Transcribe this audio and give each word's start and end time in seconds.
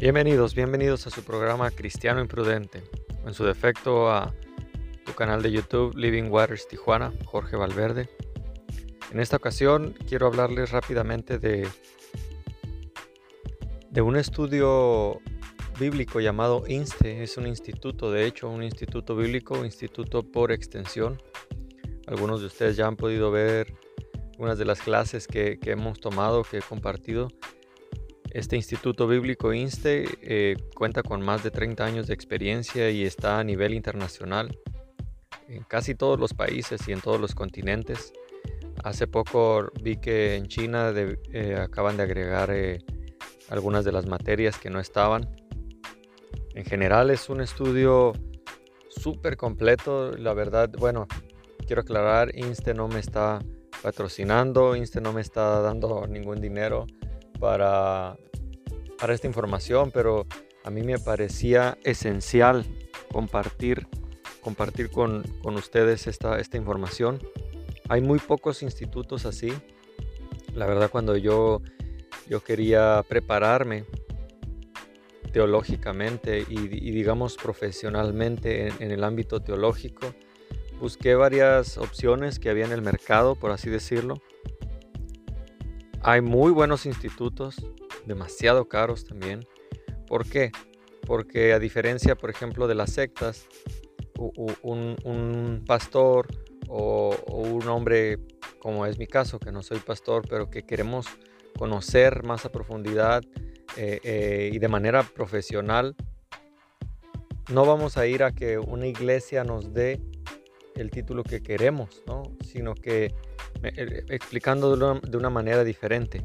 Bienvenidos, 0.00 0.54
bienvenidos 0.54 1.06
a 1.06 1.10
su 1.10 1.22
programa 1.22 1.70
Cristiano 1.70 2.22
Imprudente, 2.22 2.82
en 3.26 3.34
su 3.34 3.44
defecto 3.44 4.10
a 4.10 4.34
tu 5.04 5.12
canal 5.12 5.42
de 5.42 5.52
YouTube 5.52 5.94
Living 5.94 6.30
Waters 6.30 6.66
Tijuana, 6.66 7.12
Jorge 7.26 7.54
Valverde. 7.56 8.08
En 9.12 9.20
esta 9.20 9.36
ocasión 9.36 9.94
quiero 10.08 10.26
hablarles 10.26 10.70
rápidamente 10.70 11.38
de, 11.38 11.68
de 13.90 14.00
un 14.00 14.16
estudio 14.16 15.20
bíblico 15.78 16.20
llamado 16.20 16.64
INSTE. 16.66 17.22
Es 17.22 17.36
un 17.36 17.46
instituto, 17.46 18.10
de 18.10 18.24
hecho, 18.24 18.48
un 18.48 18.62
instituto 18.62 19.14
bíblico, 19.14 19.66
instituto 19.66 20.22
por 20.22 20.50
extensión. 20.50 21.22
Algunos 22.06 22.40
de 22.40 22.46
ustedes 22.46 22.74
ya 22.74 22.86
han 22.86 22.96
podido 22.96 23.30
ver 23.30 23.74
unas 24.38 24.56
de 24.56 24.64
las 24.64 24.80
clases 24.80 25.26
que 25.26 25.58
hemos 25.66 26.00
tomado, 26.00 26.42
que 26.42 26.56
he 26.56 26.62
compartido 26.62 27.28
este 28.30 28.56
Instituto 28.56 29.08
Bíblico 29.08 29.52
INSTE 29.52 30.04
eh, 30.22 30.56
cuenta 30.74 31.02
con 31.02 31.20
más 31.22 31.42
de 31.42 31.50
30 31.50 31.84
años 31.84 32.06
de 32.06 32.14
experiencia 32.14 32.90
y 32.90 33.04
está 33.04 33.40
a 33.40 33.44
nivel 33.44 33.74
internacional 33.74 34.56
en 35.48 35.64
casi 35.64 35.94
todos 35.94 36.18
los 36.18 36.32
países 36.32 36.86
y 36.86 36.92
en 36.92 37.00
todos 37.00 37.20
los 37.20 37.34
continentes. 37.34 38.12
Hace 38.84 39.06
poco 39.06 39.68
vi 39.82 39.96
que 39.96 40.36
en 40.36 40.46
China 40.46 40.92
eh, 40.94 41.56
acaban 41.60 41.96
de 41.96 42.04
agregar 42.04 42.50
eh, 42.52 42.78
algunas 43.48 43.84
de 43.84 43.92
las 43.92 44.06
materias 44.06 44.58
que 44.58 44.70
no 44.70 44.78
estaban. 44.78 45.28
En 46.54 46.64
general 46.64 47.10
es 47.10 47.28
un 47.28 47.40
estudio 47.40 48.12
súper 48.88 49.36
completo. 49.36 50.12
La 50.16 50.34
verdad, 50.34 50.70
bueno, 50.78 51.08
quiero 51.66 51.82
aclarar, 51.82 52.30
INSTE 52.36 52.74
no 52.74 52.86
me 52.86 53.00
está 53.00 53.40
patrocinando, 53.82 54.76
INSTE 54.76 55.00
no 55.00 55.12
me 55.12 55.20
está 55.20 55.60
dando 55.60 56.06
ningún 56.06 56.40
dinero 56.40 56.86
para, 57.40 58.16
esta 59.08 59.26
información, 59.26 59.90
pero 59.92 60.26
a 60.62 60.70
mí 60.70 60.82
me 60.82 60.98
parecía 60.98 61.78
esencial 61.82 62.64
compartir, 63.10 63.88
compartir 64.42 64.90
con, 64.90 65.24
ustedes 65.42 66.06
esta, 66.06 66.38
esta 66.38 66.58
información. 66.58 67.18
Hay 67.88 68.02
muy 68.02 68.18
pocos 68.18 68.62
institutos 68.62 69.24
así. 69.24 69.52
La 70.54 70.66
verdad, 70.66 70.90
cuando 70.90 71.16
yo, 71.16 71.62
yo 72.28 72.44
quería 72.44 73.02
prepararme 73.08 73.86
teológicamente 75.32 76.44
y, 76.48 76.56
digamos 76.90 77.36
profesionalmente 77.36 78.66
en, 78.66 78.74
en, 78.80 78.90
el 78.90 79.04
ámbito 79.04 79.40
teológico, 79.40 80.12
busqué 80.80 81.14
varias 81.14 81.78
opciones 81.78 82.38
que 82.38 82.50
había 82.50 82.64
en 82.64 82.72
el 82.72 82.82
mercado, 82.82 83.36
por 83.36 83.52
así 83.52 83.70
decirlo, 83.70 84.20
hay 86.02 86.20
muy 86.20 86.50
buenos 86.50 86.86
institutos, 86.86 87.56
demasiado 88.06 88.68
caros 88.68 89.04
también. 89.04 89.46
¿Por 90.06 90.26
qué? 90.26 90.50
Porque 91.06 91.52
a 91.52 91.58
diferencia, 91.58 92.14
por 92.14 92.30
ejemplo, 92.30 92.66
de 92.66 92.74
las 92.74 92.92
sectas, 92.92 93.46
un, 94.62 95.64
pastor 95.66 96.26
o, 96.68 97.14
un 97.26 97.66
hombre, 97.68 98.18
como 98.58 98.86
es 98.86 98.98
mi 98.98 99.06
caso, 99.06 99.38
que 99.38 99.52
no 99.52 99.62
soy 99.62 99.78
pastor, 99.78 100.22
pero 100.28 100.50
que 100.50 100.62
queremos 100.62 101.06
conocer 101.58 102.22
más 102.22 102.44
a 102.44 102.52
profundidad 102.52 103.22
eh, 103.76 104.00
eh, 104.02 104.50
y 104.52 104.58
de 104.58 104.68
manera 104.68 105.02
profesional, 105.02 105.94
no 107.52 107.66
vamos 107.66 107.96
a 107.96 108.06
ir 108.06 108.22
a 108.22 108.32
que 108.32 108.58
una 108.58 108.86
iglesia 108.86 109.44
nos 109.44 109.72
dé 109.72 110.00
el 110.76 110.90
título 110.90 111.24
que 111.24 111.42
queremos, 111.42 112.02
¿no? 112.06 112.22
sino 112.44 112.74
que 112.74 113.12
eh, 113.62 114.04
explicando 114.08 114.74
de 115.00 115.16
una, 115.16 115.30
manera 115.30 115.64
diferente. 115.64 116.24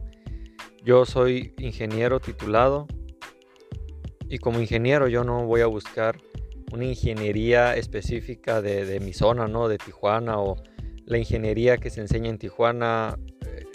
Yo 0.83 1.05
soy 1.05 1.53
ingeniero 1.57 2.19
titulado 2.19 2.87
y 4.29 4.37
como 4.37 4.59
ingeniero 4.59 5.07
yo 5.07 5.23
no 5.23 5.45
voy 5.45 5.61
a 5.61 5.65
buscar 5.65 6.17
una 6.71 6.85
ingeniería 6.85 7.75
específica 7.75 8.61
de, 8.61 8.99
mi 8.99 9.13
zona, 9.13 9.47
¿no? 9.47 9.67
De 9.67 9.77
Tijuana 9.77 10.39
o 10.39 10.55
la 11.05 11.17
ingeniería 11.17 11.77
que 11.77 11.89
se 11.89 12.01
enseña 12.01 12.29
en 12.29 12.37
Tijuana 12.37 13.17
eh, 13.45 13.65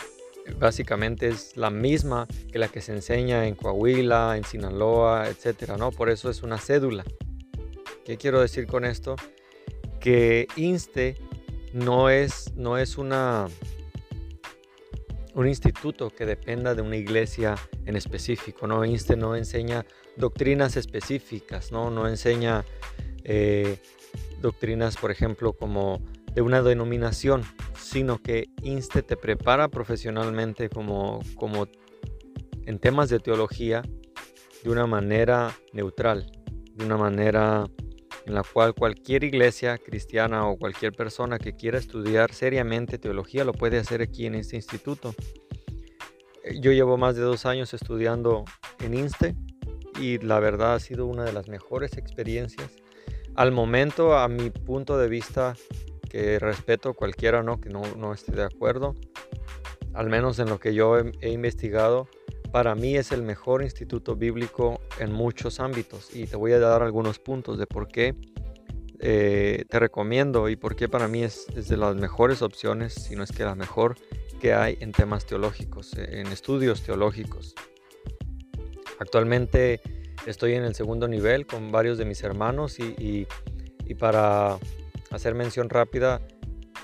básicamente 0.59 1.29
es 1.29 1.57
la 1.57 1.71
misma 1.71 2.27
que 2.51 2.59
la 2.59 2.69
que 2.69 2.81
se 2.81 2.93
enseña 2.93 3.47
en 3.47 3.55
Coahuila, 3.55 4.37
en 4.37 4.45
Sinaloa, 4.45 5.29
etcétera, 5.29 5.77
¿no? 5.77 5.91
Por 5.91 6.11
eso 6.11 6.31
es 6.31 6.43
una 6.43 6.59
cédula. 6.59 7.05
¿Qué 8.05 8.17
quiero 8.17 8.41
decir 8.41 8.67
con 8.67 8.85
esto? 8.85 9.17
Que 10.01 10.47
INSTE 10.57 11.17
no 11.73 12.11
es, 12.11 12.53
no 12.55 12.79
es 12.79 12.99
una, 12.99 13.47
un 15.35 15.49
instituto 15.49 16.11
que 16.11 16.27
dependa 16.27 16.75
de 16.75 16.83
una 16.83 16.97
iglesia 16.97 17.57
en 17.87 17.97
específico, 17.97 18.67
¿no? 18.67 18.85
INSTE 18.85 19.17
no 19.17 19.37
enseña 19.37 19.87
doctrinas 20.17 20.77
específicas, 20.77 21.73
no, 21.73 21.91
no 21.91 22.09
enseña 22.09 22.65
eh, 23.25 23.79
doctrinas, 24.41 24.97
por 24.97 25.11
ejemplo, 25.11 25.53
como 25.53 26.01
de 26.35 26.43
una 26.43 26.63
denominación, 26.63 27.43
sino 27.79 28.19
que 28.19 28.49
INSTE 28.63 29.03
te 29.03 29.17
prepara 29.17 29.69
profesionalmente 29.69 30.69
como, 30.69 31.21
como 31.35 31.67
en 32.67 32.79
temas 32.79 33.09
de 33.09 33.19
teología 33.19 33.83
de 34.63 34.71
una 34.71 34.87
manera 34.87 35.57
neutral, 35.73 36.31
de 36.75 36.85
una 36.85 36.97
manera 36.97 37.65
en 38.31 38.37
la 38.37 38.45
cual 38.45 38.75
cualquier 38.75 39.25
iglesia 39.25 39.77
cristiana 39.77 40.47
o 40.47 40.57
cualquier 40.57 40.93
persona 40.93 41.41
que 41.41 41.57
quiera 41.57 41.79
estudiar 41.79 42.33
seriamente 42.33 42.97
teología 42.97 43.45
lo 43.45 43.53
puede 43.53 43.79
hacer 43.79 44.03
aquí 44.03 44.25
en 44.25 44.37
este 44.37 44.55
instituto. 44.55 45.17
Eh, 46.45 46.61
yo 46.61 46.71
llevo 46.71 46.97
más 46.97 47.17
de 47.17 47.23
dos 47.23 47.45
años 47.45 47.75
estudiando 47.75 48.45
en 48.79 48.95
INSTE 48.95 49.35
y 50.01 50.19
la 50.19 50.39
verdad 50.39 50.75
ha 50.75 50.79
sido 50.79 51.07
una 51.07 51.25
de 51.25 51.33
las 51.33 51.49
mejores 51.49 51.99
experiencias. 51.99 52.71
Al 53.35 53.51
momento, 53.51 54.17
a 54.17 54.29
mi 54.29 54.51
punto 54.51 54.97
de 54.97 55.09
vista, 55.09 55.57
que 56.09 56.39
respeto 56.39 56.95
cualquiera 56.95 57.43
¿no? 57.43 57.61
que 57.61 57.69
no, 57.69 57.83
no 57.97 58.13
esté 58.13 58.31
de 58.31 58.45
acuerdo, 58.45 58.95
al 59.93 60.09
menos 60.09 60.39
en 60.39 60.49
lo 60.49 60.61
que 60.61 60.73
yo 60.73 60.97
he 60.99 61.31
investigado, 61.31 62.09
para 62.53 62.75
mí 62.75 62.97
es 62.97 63.13
el 63.13 63.23
mejor 63.23 63.63
instituto 63.63 64.17
bíblico 64.17 64.81
en 64.99 65.13
muchos 65.13 65.61
ámbitos 65.61 66.15
y 66.15 66.27
te 66.27 66.37
voy 66.37 66.53
a 66.53 66.59
dar 66.59 66.83
algunos 66.83 67.19
puntos 67.19 67.59
de 67.59 67.67
por 67.67 67.89
qué 67.89 68.15
eh, 68.99 69.65
te 69.69 69.79
recomiendo 69.79 70.49
y 70.49 70.57
por 70.57 70.77
qué 70.77 70.89
para 70.89 71.09
mí 71.09 71.23
es, 71.23 71.47
de 71.47 71.77
las 71.77 71.95
mejores 71.97 72.43
opciones, 72.43 72.95
si 72.95 73.17
no 73.17 73.23
es 73.23 73.33
que 73.33 73.45
la 73.45 73.55
mejor 73.55 73.97
que 74.41 74.53
hay 74.53 74.77
en 74.81 74.93
temas 74.93 75.27
teológicos, 75.27 75.95
en 75.97 76.27
estudios 76.27 76.83
teológicos. 76.83 77.55
Actualmente 78.99 79.81
estoy 80.27 80.55
en 80.55 80.65
el 80.65 80.75
segundo 80.75 81.09
nivel 81.09 81.47
con 81.47 81.71
varios 81.71 81.99
de 81.99 82.05
mis 82.05 82.23
hermanos 82.23 82.79
y, 82.79 83.27
y 83.87 83.95
para 83.95 84.59
hacer 85.11 85.35
mención 85.35 85.71
rápida, 85.71 86.21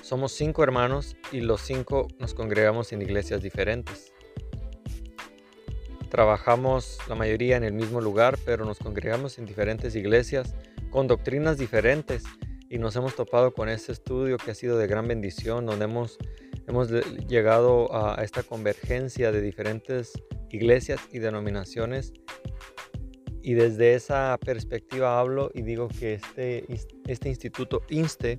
somos 0.01 0.31
cinco 0.31 0.63
hermanos 0.63 1.15
y 1.31 1.41
los 1.41 1.61
cinco 1.61 2.07
nos 2.19 2.33
congregamos 2.33 2.93
en 2.93 3.01
iglesias 3.01 3.41
diferentes. 3.41 4.13
Trabajamos 6.09 6.97
la 7.09 7.15
mayoría 7.15 7.57
en 7.57 7.63
el 7.63 7.73
mismo 7.73 8.01
lugar, 8.01 8.37
pero 8.45 8.65
nos 8.65 8.79
congregamos 8.79 9.37
en 9.39 9.45
diferentes 9.45 9.95
iglesias 9.95 10.55
con 10.89 11.07
doctrinas 11.07 11.57
diferentes 11.57 12.23
y 12.69 12.77
nos 12.77 12.95
hemos 12.95 13.15
topado 13.15 13.53
con 13.53 13.69
este 13.69 13.91
estudio 13.91 14.37
que 14.37 14.51
ha 14.51 14.55
sido 14.55 14.77
de 14.77 14.87
gran 14.87 15.07
bendición, 15.07 15.65
donde 15.65 15.85
hemos, 15.85 16.17
hemos 16.67 16.89
llegado 17.27 17.93
a 17.93 18.23
esta 18.23 18.43
convergencia 18.43 19.31
de 19.31 19.41
diferentes 19.41 20.13
iglesias 20.49 20.99
y 21.11 21.19
denominaciones. 21.19 22.13
Y 23.41 23.53
desde 23.53 23.93
esa 23.93 24.37
perspectiva 24.43 25.19
hablo 25.19 25.51
y 25.53 25.61
digo 25.61 25.87
que 25.87 26.15
este, 26.15 26.65
este 27.05 27.29
instituto 27.29 27.81
INSTE, 27.89 28.37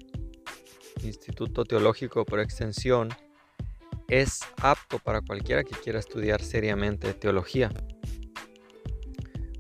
Instituto 1.03 1.65
Teológico 1.65 2.25
por 2.25 2.41
Extensión, 2.41 3.09
es 4.09 4.41
apto 4.63 4.99
para 4.99 5.21
cualquiera 5.21 5.63
que 5.65 5.77
quiera 5.77 5.99
estudiar 5.99 6.43
seriamente 6.43 7.13
teología. 7.13 7.71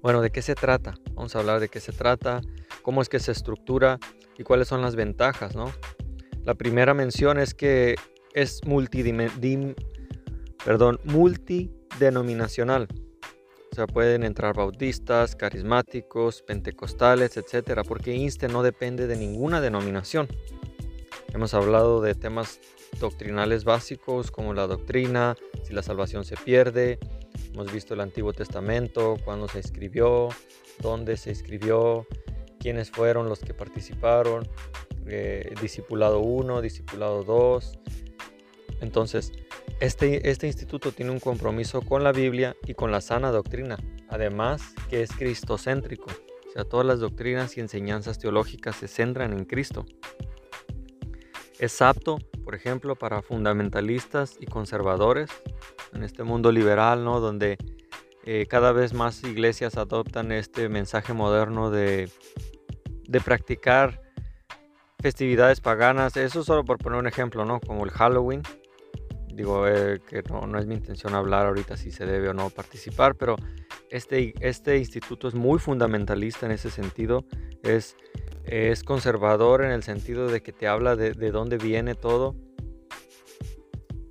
Bueno, 0.00 0.22
¿de 0.22 0.30
qué 0.30 0.42
se 0.42 0.54
trata? 0.54 0.94
Vamos 1.12 1.36
a 1.36 1.40
hablar 1.40 1.60
de 1.60 1.68
qué 1.68 1.80
se 1.80 1.92
trata, 1.92 2.40
cómo 2.82 3.02
es 3.02 3.08
que 3.08 3.18
se 3.18 3.32
estructura 3.32 3.98
y 4.38 4.44
cuáles 4.44 4.68
son 4.68 4.80
las 4.80 4.96
ventajas, 4.96 5.54
¿no? 5.54 5.72
La 6.44 6.54
primera 6.54 6.94
mención 6.94 7.38
es 7.38 7.52
que 7.52 7.96
es 8.32 8.60
perdón, 10.64 10.98
multidenominacional. 11.04 12.88
O 13.70 13.74
sea, 13.74 13.86
pueden 13.86 14.22
entrar 14.22 14.56
bautistas, 14.56 15.36
carismáticos, 15.36 16.42
pentecostales, 16.42 17.36
etcétera, 17.36 17.84
porque 17.84 18.14
INSTE 18.14 18.48
no 18.48 18.62
depende 18.62 19.06
de 19.06 19.16
ninguna 19.16 19.60
denominación. 19.60 20.26
Hemos 21.34 21.52
hablado 21.52 22.00
de 22.00 22.14
temas 22.14 22.60
doctrinales 23.00 23.64
básicos 23.64 24.30
como 24.30 24.54
la 24.54 24.66
doctrina, 24.66 25.36
si 25.62 25.72
la 25.72 25.82
salvación 25.82 26.24
se 26.24 26.36
pierde. 26.36 26.98
Hemos 27.52 27.72
visto 27.72 27.94
el 27.94 28.00
Antiguo 28.00 28.32
Testamento, 28.32 29.16
cuándo 29.24 29.48
se 29.48 29.60
escribió, 29.60 30.28
dónde 30.80 31.16
se 31.16 31.30
escribió, 31.30 32.06
quiénes 32.58 32.90
fueron 32.90 33.28
los 33.28 33.40
que 33.40 33.54
participaron, 33.54 34.48
eh, 35.06 35.54
discipulado 35.60 36.20
1, 36.20 36.60
discipulado 36.60 37.24
2. 37.24 37.78
Entonces, 38.80 39.32
este, 39.80 40.30
este 40.30 40.46
instituto 40.46 40.92
tiene 40.92 41.12
un 41.12 41.20
compromiso 41.20 41.82
con 41.82 42.04
la 42.04 42.12
Biblia 42.12 42.56
y 42.66 42.74
con 42.74 42.90
la 42.90 43.00
sana 43.00 43.30
doctrina. 43.30 43.78
además 44.10 44.74
que 44.88 45.02
es 45.02 45.12
cristocéntrico, 45.12 46.10
o 46.48 46.50
sea, 46.50 46.64
todas 46.64 46.86
las 46.86 46.98
doctrinas 46.98 47.58
y 47.58 47.60
enseñanzas 47.60 48.18
teológicas 48.18 48.76
se 48.76 48.88
centran 48.88 49.34
en 49.34 49.44
Cristo. 49.44 49.84
Es 51.58 51.82
apto, 51.82 52.18
por 52.44 52.54
ejemplo, 52.54 52.94
para 52.96 53.20
fundamentalistas 53.20 54.36
y 54.40 54.46
conservadores 54.46 55.30
en 55.92 56.04
este 56.04 56.22
mundo 56.22 56.52
liberal, 56.52 57.04
¿no? 57.04 57.20
Donde 57.20 57.58
eh, 58.24 58.46
cada 58.48 58.72
vez 58.72 58.94
más 58.94 59.24
iglesias 59.24 59.76
adoptan 59.76 60.30
este 60.32 60.68
mensaje 60.68 61.12
moderno 61.12 61.70
de, 61.70 62.10
de 63.08 63.20
practicar 63.20 64.02
festividades 65.00 65.60
paganas. 65.60 66.16
Eso 66.16 66.44
solo 66.44 66.64
por 66.64 66.78
poner 66.78 66.98
un 66.98 67.06
ejemplo, 67.06 67.44
¿no? 67.44 67.60
Como 67.60 67.84
el 67.84 67.90
Halloween. 67.90 68.42
Digo 69.32 69.66
eh, 69.68 70.00
que 70.06 70.22
no, 70.24 70.46
no, 70.46 70.58
es 70.58 70.66
mi 70.66 70.74
intención 70.74 71.14
hablar 71.14 71.46
ahorita 71.46 71.76
si 71.76 71.92
se 71.92 72.06
debe 72.06 72.28
o 72.28 72.34
no 72.34 72.50
participar, 72.50 73.14
pero 73.14 73.36
este, 73.88 74.34
este 74.40 74.78
instituto 74.78 75.28
es 75.28 75.34
muy 75.34 75.58
fundamentalista 75.58 76.46
en 76.46 76.52
ese 76.52 76.70
sentido. 76.70 77.24
Es 77.62 77.96
es 78.48 78.82
conservador 78.82 79.62
en 79.62 79.70
el 79.70 79.82
sentido 79.82 80.28
de 80.28 80.42
que 80.42 80.52
te 80.52 80.66
habla 80.66 80.96
de, 80.96 81.12
dónde 81.30 81.58
viene 81.58 81.94
todo, 81.94 82.34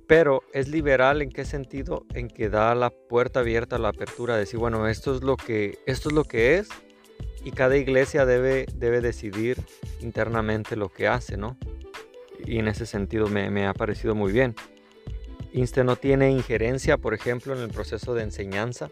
pero 0.06 0.42
es 0.52 0.68
liberal 0.68 1.22
en 1.22 1.30
qué 1.30 1.44
sentido, 1.44 2.06
en 2.14 2.28
que 2.28 2.48
da 2.48 2.74
la 2.74 2.90
puerta 2.90 3.40
abierta 3.40 3.78
la 3.78 3.88
apertura, 3.88 4.34
de 4.34 4.40
decir, 4.40 4.58
bueno, 4.58 4.86
esto 4.86 5.14
es 5.14 5.22
lo 5.22 5.36
que, 5.36 5.78
esto 5.86 6.08
es, 6.08 6.14
lo 6.14 6.24
que 6.24 6.58
es 6.58 6.68
y 7.44 7.50
cada 7.50 7.76
iglesia 7.76 8.24
debe, 8.24 8.66
debe 8.74 9.00
decidir 9.00 9.58
internamente 10.00 10.76
lo 10.76 10.88
que 10.88 11.08
hace, 11.08 11.36
¿no? 11.36 11.58
Y 12.44 12.58
en 12.58 12.68
ese 12.68 12.86
sentido 12.86 13.26
me, 13.26 13.50
me 13.50 13.66
ha 13.66 13.74
parecido 13.74 14.14
muy 14.14 14.32
bien. 14.32 14.54
Inste 15.52 15.82
no 15.82 15.96
tiene 15.96 16.30
injerencia, 16.30 16.96
por 16.96 17.12
ejemplo, 17.12 17.54
en 17.54 17.60
el 17.60 17.70
proceso 17.70 18.14
de 18.14 18.22
enseñanza. 18.22 18.90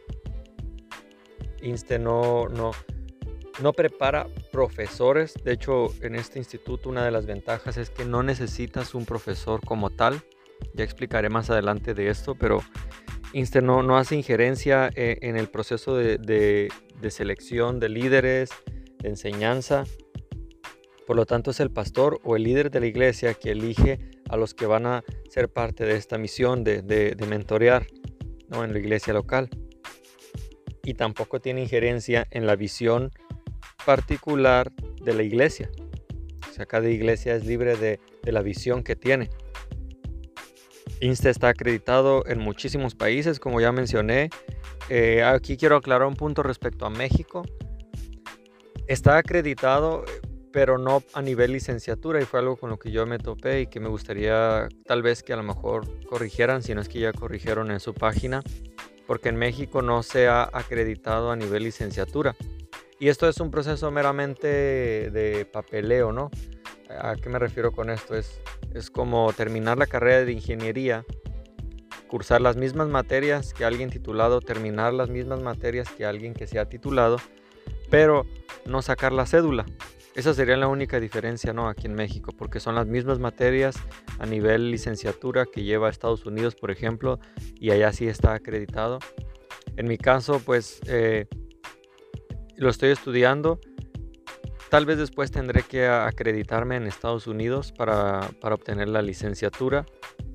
Inste 1.62 1.98
no, 1.98 2.48
no, 2.48 2.72
no 3.62 3.72
prepara 3.72 4.26
profesores. 4.52 5.34
De 5.44 5.52
hecho, 5.52 5.92
en 6.02 6.14
este 6.14 6.38
instituto 6.38 6.88
una 6.88 7.04
de 7.04 7.10
las 7.10 7.26
ventajas 7.26 7.76
es 7.76 7.90
que 7.90 8.04
no 8.04 8.22
necesitas 8.22 8.94
un 8.94 9.06
profesor 9.06 9.60
como 9.64 9.90
tal. 9.90 10.22
Ya 10.74 10.84
explicaré 10.84 11.28
más 11.28 11.50
adelante 11.50 11.94
de 11.94 12.08
esto, 12.08 12.34
pero 12.34 12.60
Inster 13.32 13.62
no, 13.62 13.98
hace 13.98 14.16
injerencia 14.16 14.90
eh, 14.94 15.18
en 15.22 15.36
el 15.36 15.48
proceso 15.48 15.96
de, 15.96 16.70
selección 17.08 17.80
de 17.80 17.88
líderes, 17.88 18.50
de 18.98 19.08
enseñanza. 19.08 19.84
Por 21.06 21.16
lo 21.16 21.26
tanto, 21.26 21.50
es 21.50 21.60
el 21.60 21.70
pastor 21.70 22.20
o 22.24 22.36
el 22.36 22.42
líder 22.42 22.70
de 22.70 22.80
la 22.80 22.86
iglesia 22.86 23.34
que 23.34 23.50
elige 23.50 24.00
a 24.28 24.36
los 24.36 24.54
que 24.54 24.66
van 24.66 24.86
a 24.86 25.04
ser 25.28 25.48
parte 25.48 25.84
de 25.84 25.96
esta 25.96 26.18
misión 26.18 26.64
de, 26.64 26.82
de 26.82 27.26
mentorear 27.26 27.86
¿no? 28.48 28.64
en 28.64 28.72
la 28.72 28.78
iglesia 28.78 29.12
local. 29.12 29.50
Y 30.82 30.94
tampoco 30.94 31.40
tiene 31.40 31.62
injerencia 31.62 32.26
en 32.30 32.46
la 32.46 32.56
visión 32.56 33.10
particular 33.86 34.72
de 35.00 35.14
la 35.14 35.22
iglesia. 35.22 35.70
O 36.50 36.52
sea, 36.52 36.66
cada 36.66 36.90
iglesia 36.90 37.36
es 37.36 37.46
libre 37.46 37.76
de, 37.76 38.00
la 38.24 38.42
visión 38.42 38.82
que 38.82 38.96
tiene. 38.96 39.30
INSTE 41.00 41.30
está 41.30 41.48
acreditado 41.48 42.26
en 42.26 42.40
muchísimos 42.40 42.96
países, 42.96 43.38
como 43.38 43.60
ya 43.60 43.70
mencioné. 43.70 44.30
Eh, 44.90 45.22
aquí 45.22 45.56
quiero 45.56 45.76
aclarar 45.76 46.08
un 46.08 46.16
punto 46.16 46.42
respecto 46.42 46.84
a 46.84 46.90
México. 46.90 47.44
Está 48.88 49.18
acreditado, 49.18 50.04
pero 50.52 50.78
no 50.78 51.04
a 51.14 51.22
nivel 51.22 51.52
licenciatura, 51.52 52.20
y 52.20 52.24
fue 52.24 52.40
algo 52.40 52.56
con 52.56 52.70
lo 52.70 52.78
que 52.78 52.90
yo 52.90 53.06
me 53.06 53.18
topé 53.18 53.60
y 53.60 53.66
que 53.68 53.78
me 53.78 53.88
gustaría 53.88 54.68
tal 54.86 55.02
vez 55.02 55.22
que 55.22 55.32
a 55.32 55.36
lo 55.36 55.44
mejor 55.44 55.86
corrigieran, 56.06 56.62
si 56.62 56.74
no 56.74 56.80
es 56.80 56.88
que 56.88 56.98
ya 56.98 57.12
corrigieron 57.12 57.70
en 57.70 57.78
su 57.78 57.94
página, 57.94 58.42
porque 59.06 59.28
en 59.28 59.36
México 59.36 59.82
no 59.82 60.02
se 60.02 60.26
ha 60.26 60.48
acreditado 60.52 61.30
a 61.30 61.36
nivel 61.36 61.62
licenciatura. 61.62 62.34
Y 62.98 63.08
esto 63.08 63.28
es 63.28 63.40
un 63.40 63.50
proceso 63.50 63.90
meramente 63.90 64.46
de 65.10 65.46
papeleo, 65.50 66.12
¿no? 66.12 66.30
¿A 66.88 67.16
qué 67.16 67.28
me 67.28 67.38
refiero 67.38 67.72
con 67.72 67.90
esto? 67.90 68.16
Es, 68.16 68.40
es 68.74 68.90
como 68.90 69.32
terminar 69.32 69.76
la 69.76 69.86
carrera 69.86 70.24
de 70.24 70.32
ingeniería, 70.32 71.04
cursar 72.08 72.40
las 72.40 72.56
mismas 72.56 72.88
materias 72.88 73.52
que 73.52 73.64
alguien 73.64 73.90
titulado, 73.90 74.40
terminar 74.40 74.94
las 74.94 75.10
mismas 75.10 75.40
materias 75.40 75.90
que 75.90 76.06
alguien 76.06 76.32
que 76.32 76.46
se 76.46 76.58
ha 76.58 76.68
titulado, 76.68 77.18
pero 77.90 78.24
no 78.64 78.80
sacar 78.82 79.12
la 79.12 79.26
cédula. 79.26 79.66
Esa 80.14 80.32
sería 80.32 80.56
la 80.56 80.68
única 80.68 80.98
diferencia 80.98 81.52
¿no? 81.52 81.68
aquí 81.68 81.86
en 81.86 81.94
México, 81.94 82.32
porque 82.36 82.58
son 82.58 82.74
las 82.74 82.86
mismas 82.86 83.18
materias 83.18 83.76
a 84.18 84.24
nivel 84.24 84.70
licenciatura 84.70 85.44
que 85.44 85.62
lleva 85.62 85.90
Estados 85.90 86.24
Unidos, 86.24 86.54
por 86.54 86.70
ejemplo, 86.70 87.20
y 87.60 87.70
allá 87.70 87.92
sí 87.92 88.08
está 88.08 88.32
acreditado. 88.32 88.98
En 89.76 89.86
mi 89.86 89.98
caso, 89.98 90.40
pues 90.40 90.80
eh, 90.86 91.26
lo 92.56 92.70
estoy 92.70 92.90
estudiando. 92.90 93.60
Tal 94.70 94.84
vez 94.84 94.98
después 94.98 95.30
tendré 95.30 95.62
que 95.62 95.86
acreditarme 95.86 96.76
en 96.76 96.86
Estados 96.86 97.26
Unidos 97.26 97.72
para, 97.72 98.28
obtener 98.42 98.88
la 98.88 99.00
licenciatura. 99.00 99.86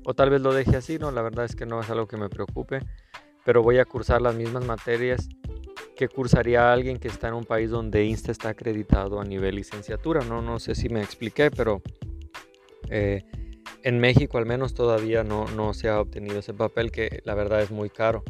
O 0.04 0.14
tal 0.14 0.30
vez 0.30 0.40
lo 0.40 0.52
deje 0.54 0.76
así, 0.76 0.98
no, 0.98 1.10
la 1.10 1.22
verdad 1.22 1.44
es 1.44 1.54
que 1.54 1.66
no 1.66 1.80
es 1.80 1.90
algo 1.90 2.06
que 2.06 2.16
me 2.16 2.28
preocupe. 2.28 2.80
Pero 3.44 3.62
voy 3.62 3.78
a 3.78 3.84
cursar 3.84 4.22
las 4.22 4.34
mismas 4.34 4.64
materias 4.64 5.28
que 5.96 6.08
cursaría 6.08 6.72
alguien 6.72 6.98
que 6.98 7.08
está 7.08 7.28
en 7.28 7.34
un 7.34 7.44
país 7.44 7.70
donde 7.70 8.04
INSTA 8.04 8.32
está 8.32 8.48
acreditado 8.50 9.20
a 9.20 9.24
nivel 9.24 9.56
licenciatura. 9.56 10.24
No, 10.24 10.40
no 10.40 10.58
sé 10.58 10.74
si 10.74 10.88
me 10.88 11.02
expliqué, 11.02 11.50
pero 11.50 11.82
eh, 12.88 13.24
en 13.82 14.00
México 14.00 14.38
al 14.38 14.46
menos 14.46 14.74
todavía 14.74 15.24
no, 15.24 15.46
no 15.48 15.74
se 15.74 15.88
ha 15.88 16.00
obtenido 16.00 16.38
ese 16.38 16.54
papel 16.54 16.90
que 16.90 17.20
la 17.24 17.34
verdad 17.34 17.60
es 17.60 17.70
muy 17.70 17.90
caro. 17.90 18.24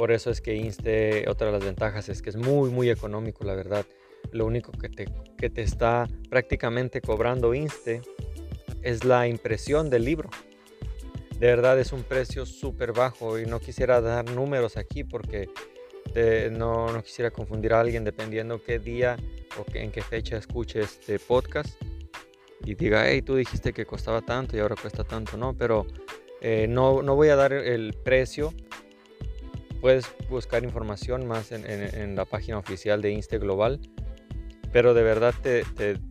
Por 0.00 0.12
eso 0.12 0.30
es 0.30 0.40
que 0.40 0.54
Inste, 0.54 1.28
otra 1.28 1.48
de 1.48 1.52
las 1.52 1.62
ventajas 1.62 2.08
es 2.08 2.22
que 2.22 2.30
es 2.30 2.36
muy, 2.36 2.70
muy 2.70 2.88
económico, 2.88 3.44
la 3.44 3.54
verdad. 3.54 3.84
Lo 4.32 4.46
único 4.46 4.72
que 4.72 4.88
te, 4.88 5.04
que 5.36 5.50
te 5.50 5.60
está 5.60 6.08
prácticamente 6.30 7.02
cobrando 7.02 7.52
Inste 7.52 8.00
es 8.80 9.04
la 9.04 9.28
impresión 9.28 9.90
del 9.90 10.06
libro. 10.06 10.30
De 11.38 11.48
verdad 11.48 11.78
es 11.78 11.92
un 11.92 12.02
precio 12.02 12.46
súper 12.46 12.94
bajo 12.94 13.38
y 13.38 13.44
no 13.44 13.60
quisiera 13.60 14.00
dar 14.00 14.24
números 14.30 14.78
aquí 14.78 15.04
porque 15.04 15.50
no, 16.50 16.90
no, 16.90 17.02
quisiera 17.02 17.30
confundir 17.30 17.74
a 17.74 17.80
alguien 17.80 18.02
dependiendo 18.02 18.64
qué 18.64 18.78
día 18.78 19.18
o 19.58 19.66
en 19.74 19.92
qué 19.92 20.00
fecha 20.00 20.38
escuche 20.38 20.80
este 20.80 21.18
podcast 21.18 21.78
y 22.64 22.74
diga, 22.74 23.06
hey, 23.06 23.20
tú 23.20 23.36
dijiste 23.36 23.74
que 23.74 23.84
costaba 23.84 24.22
tanto 24.22 24.56
y 24.56 24.60
ahora 24.60 24.76
cuesta 24.80 25.04
tanto, 25.04 25.36
¿no? 25.36 25.52
Pero 25.52 25.86
eh, 26.40 26.64
no, 26.70 27.02
no 27.02 27.16
voy 27.16 27.28
a 27.28 27.36
dar 27.36 27.52
el 27.52 27.92
precio 28.02 28.54
Puedes 29.80 30.06
buscar 30.28 30.62
información 30.62 31.26
más 31.26 31.52
en, 31.52 32.14
la 32.14 32.26
página 32.26 32.58
oficial 32.58 33.00
de 33.00 33.12
Inste 33.12 33.38
Global, 33.38 33.80
pero 34.72 34.92
de 34.92 35.02
verdad 35.02 35.34
te, 35.42 35.64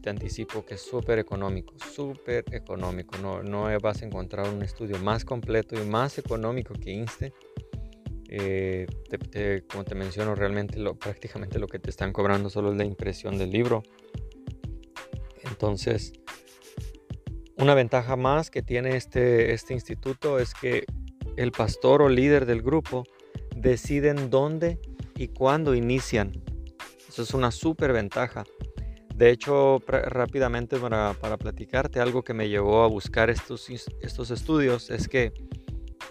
anticipo 0.09 0.65
que 0.65 0.73
es 0.73 0.81
súper 0.81 1.19
económico, 1.19 1.75
súper 1.93 2.45
económico. 2.51 3.17
No, 3.19 3.43
no 3.43 3.67
vas 3.79 4.01
a 4.01 4.05
encontrar 4.05 4.49
un 4.49 4.63
estudio 4.63 4.97
más 4.97 5.23
completo 5.23 5.79
y 5.79 5.85
más 5.85 6.17
económico 6.17 6.73
que 6.73 6.91
Inste. 6.91 7.33
Eh, 8.31 8.87
como 9.71 9.83
te 9.83 9.95
menciono, 9.95 10.33
realmente 10.33 10.79
prácticamente 10.99 11.59
lo 11.59 11.67
que 11.67 11.77
te 11.77 11.91
están 11.91 12.11
cobrando 12.11 12.49
solo 12.49 12.71
es 12.71 12.77
la 12.77 12.85
impresión 12.85 13.37
del 13.37 13.51
libro. 13.51 13.83
Entonces, 15.43 16.13
una 17.57 17.75
ventaja 17.75 18.15
más 18.15 18.49
que 18.49 18.63
tiene 18.63 18.95
este, 18.95 19.53
este 19.53 19.73
instituto 19.73 20.39
es 20.39 20.53
que 20.53 20.85
el 21.37 21.51
pastor 21.51 22.01
o 22.01 22.09
líder 22.09 22.45
del 22.45 22.61
grupo 22.61 23.03
deciden 23.59 24.29
dónde 24.29 24.79
y 25.15 25.27
cuándo 25.27 25.75
inician. 25.75 26.31
Eso 27.07 27.23
es 27.23 27.33
una 27.33 27.51
súper 27.51 27.93
ventaja. 27.93 28.43
De 29.15 29.31
hecho, 29.31 29.79
rápidamente 29.85 30.77
para, 30.77 31.13
platicarte, 31.37 31.99
algo 31.99 32.23
que 32.23 32.33
me 32.33 32.47
llevó 32.47 32.83
a 32.83 32.87
buscar 32.87 33.29
estos, 33.29 33.69
estos 34.01 34.31
estudios 34.31 34.89
es 34.89 35.09
que 35.09 35.33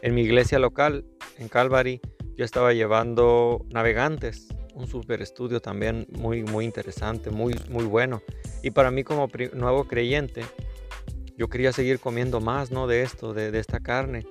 en 0.02 0.14
mi 0.14 0.22
iglesia 0.22 0.58
local, 0.58 1.06
en 1.38 1.48
Calvary, 1.48 2.00
yo 2.36 2.44
estaba 2.44 2.74
llevando 2.74 3.64
navegantes, 3.70 4.48
un 4.74 4.86
súper 4.86 5.22
estudio 5.22 5.60
también 5.60 6.06
muy, 6.10 6.42
muy 6.42 6.66
interesante, 6.66 7.30
muy, 7.30 7.54
muy 7.70 7.84
bueno. 7.84 8.22
Y 8.62 8.70
para 8.70 8.90
mí 8.90 9.04
como 9.04 9.28
nuevo 9.54 9.84
creyente, 9.84 10.42
yo 11.36 11.48
quería 11.48 11.72
seguir 11.72 12.00
comiendo 12.00 12.40
más 12.40 12.70
¿no? 12.70 12.86
de 12.86 13.02
esto, 13.02 13.32
de, 13.32 13.50
de 13.50 13.58
esta 13.58 13.80
carne 13.80 14.26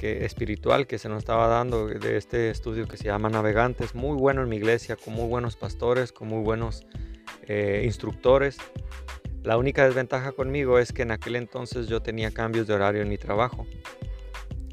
espiritual 0.00 0.86
que 0.86 0.98
se 0.98 1.08
nos 1.08 1.18
estaba 1.18 1.46
dando 1.48 1.86
de 1.86 2.16
este 2.16 2.50
estudio 2.50 2.86
que 2.86 2.96
se 2.96 3.04
llama 3.04 3.28
Navegantes, 3.28 3.94
muy 3.94 4.16
bueno 4.16 4.42
en 4.42 4.48
mi 4.48 4.56
iglesia, 4.56 4.96
con 4.96 5.14
muy 5.14 5.28
buenos 5.28 5.56
pastores, 5.56 6.12
con 6.12 6.28
muy 6.28 6.42
buenos 6.42 6.86
eh, 7.46 7.82
instructores. 7.84 8.56
La 9.42 9.56
única 9.56 9.84
desventaja 9.84 10.32
conmigo 10.32 10.78
es 10.78 10.92
que 10.92 11.02
en 11.02 11.10
aquel 11.10 11.36
entonces 11.36 11.88
yo 11.88 12.00
tenía 12.00 12.30
cambios 12.30 12.66
de 12.66 12.74
horario 12.74 13.02
en 13.02 13.08
mi 13.08 13.18
trabajo. 13.18 13.66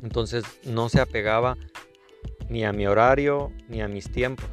Entonces 0.03 0.43
no 0.63 0.89
se 0.89 1.01
apegaba 1.01 1.57
ni 2.49 2.65
a 2.65 2.71
mi 2.71 2.87
horario 2.87 3.51
ni 3.67 3.81
a 3.81 3.87
mis 3.87 4.11
tiempos. 4.11 4.49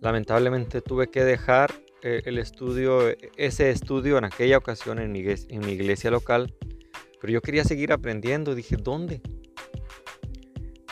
Lamentablemente 0.00 0.80
tuve 0.80 1.08
que 1.08 1.24
dejar 1.24 1.72
eh, 2.02 2.22
el 2.24 2.38
estudio, 2.38 3.14
ese 3.36 3.70
estudio 3.70 4.18
en 4.18 4.24
aquella 4.24 4.58
ocasión 4.58 4.98
en 4.98 5.12
mi, 5.12 5.24
en 5.26 5.60
mi 5.60 5.72
iglesia 5.72 6.10
local. 6.10 6.54
Pero 7.20 7.32
yo 7.32 7.40
quería 7.40 7.64
seguir 7.64 7.92
aprendiendo. 7.92 8.54
Dije, 8.54 8.76
¿dónde? 8.76 9.20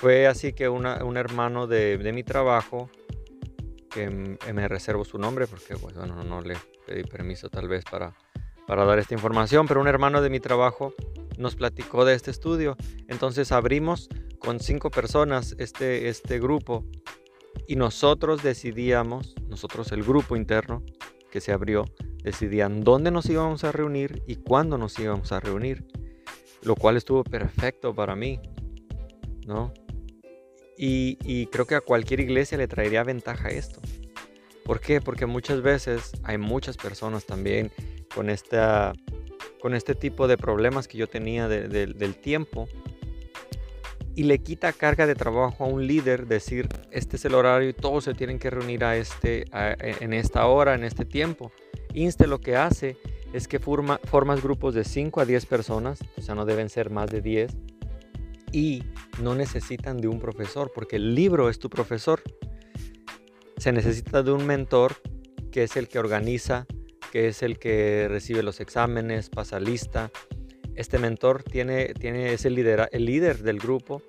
Fue 0.05 0.27
así 0.27 0.53
que 0.53 0.69
un 0.69 1.17
hermano 1.17 1.67
de, 1.67 2.13
mi 2.13 2.23
trabajo 2.23 2.91
me 4.53 4.69
reservo 4.69 5.03
su 5.07 5.17
nombre 5.17 5.47
porque 5.47 5.77
pues, 5.79 5.97
bueno, 5.97 6.23
no 6.23 6.43
le 6.43 6.57
pedí 6.87 7.05
permiso 7.05 7.49
tal 7.49 7.69
vez 7.69 7.87
para, 7.91 8.15
para 8.67 8.85
dar 8.85 8.99
esta 8.99 9.15
información, 9.15 9.67
pero 9.67 9.81
un 9.81 9.89
hermano 9.89 10.21
de 10.21 10.29
mi 10.29 10.41
trabajo 10.41 10.93
nos 11.39 11.57
platicó 11.57 12.05
de 12.05 12.13
este 12.13 12.31
estudio. 12.31 12.77
Entonces 13.09 13.51
abrimos 13.51 14.11
con 14.39 14.61
cinco 14.61 14.91
personas 14.91 15.57
este, 15.57 16.11
este 16.11 16.39
grupo 16.39 16.85
y 17.67 17.77
nosotros 17.77 18.43
decidíamos, 18.43 19.35
nosotros 19.49 19.91
el 19.91 20.03
grupo 20.03 20.37
interno 20.37 20.83
que 21.31 21.41
se 21.41 21.51
abrió, 21.51 21.87
decidían 22.23 22.85
dónde 22.85 23.11
nos 23.11 23.25
íbamos 23.31 23.65
a 23.65 23.73
reunir 23.73 24.23
y 24.27 24.37
cuándo 24.37 24.77
nos 24.77 24.99
íbamos 24.99 25.33
a 25.33 25.41
reunir, 25.41 25.83
lo 26.61 26.77
cual 26.77 26.99
estuvo 26.99 27.25
perfecto 27.25 27.95
para 27.95 28.15
mí, 28.15 28.39
¿no? 29.47 29.73
Y, 30.77 31.47
creo 31.47 31.67
que 31.67 31.77
a 31.77 31.81
cualquier 31.81 32.21
iglesia 32.21 32.59
le 32.59 32.69
traería 32.69 33.05
ventaja 33.05 33.49
esto. 33.49 33.81
¿Por 34.65 34.81
qué? 34.81 35.01
Porque 35.01 35.27
muchas 35.27 35.63
veces 35.63 36.13
hay 36.25 36.39
muchas 36.39 36.77
personas 36.77 37.27
también 37.27 37.71
con, 38.15 38.31
esta, 38.31 38.93
con 39.61 39.75
este 39.75 39.95
tipo 39.95 40.27
de 40.27 40.37
problemas 40.37 40.89
que 40.89 40.99
yo 40.99 41.07
tenía 41.07 41.49
del 41.49 42.17
tiempo 42.17 42.67
y 44.17 44.25
le 44.25 44.39
quita 44.39 44.73
carga 44.73 45.07
de 45.07 45.15
trabajo 45.15 45.65
a 45.65 45.67
un 45.67 45.87
líder 45.87 46.27
decir, 46.27 46.69
este 46.91 47.17
es 47.17 47.25
el 47.25 47.35
horario 47.35 47.69
y 47.69 47.73
todos 47.73 48.05
se 48.05 48.15
tienen 48.15 48.39
que 48.39 48.51
reunir 48.51 48.85
a 48.85 48.97
este, 48.97 49.45
e, 49.53 49.97
en 50.01 50.13
esta 50.13 50.47
hora, 50.47 50.75
en 50.75 50.85
este 50.85 51.05
tiempo. 51.05 51.53
Inste 51.93 52.27
lo 52.27 52.41
que 52.41 52.57
hace 52.57 52.97
es 53.33 53.49
que 53.49 53.59
forma, 53.59 54.01
formas 54.05 54.43
grupos 54.43 54.75
de 54.75 54.85
5 54.85 55.21
a 55.21 55.25
10 55.25 55.47
personas, 55.47 55.99
o 56.17 56.23
sea, 56.23 56.35
no 56.35 56.45
deben 56.45 56.69
ser 56.69 56.91
más 56.91 57.11
de 57.11 57.21
10, 57.21 57.57
y 58.55 58.85
no 59.21 59.35
necesitan 59.35 59.99
de 59.99 60.07
un 60.07 60.21
profesor, 60.21 60.71
porque 60.73 60.97
el 60.97 61.17
libro 61.17 61.51
es 61.51 61.59
tu 61.59 61.69
profesor. 61.69 62.23
Se 63.57 63.73
necesita 63.73 64.23
de 64.23 64.31
un 64.31 64.47
mentor 64.47 64.95
que 65.51 65.65
es 65.65 65.77
el 65.77 65.89
que 65.89 65.99
organiza, 65.99 66.67
que 67.11 67.27
es 67.27 67.43
el 67.43 67.59
que 67.59 68.07
recibe 68.09 68.45
los 68.45 68.61
exámenes, 68.61 69.29
pasa 69.29 69.59
lista, 69.59 70.13
este 70.77 70.99
mentor 70.99 71.43
tiene, 71.43 71.95
tiene, 71.95 72.33
es 72.33 72.45
el, 72.45 72.57
el 72.59 73.05
líder 73.05 73.39
del 73.39 73.59
grupo, 73.59 74.03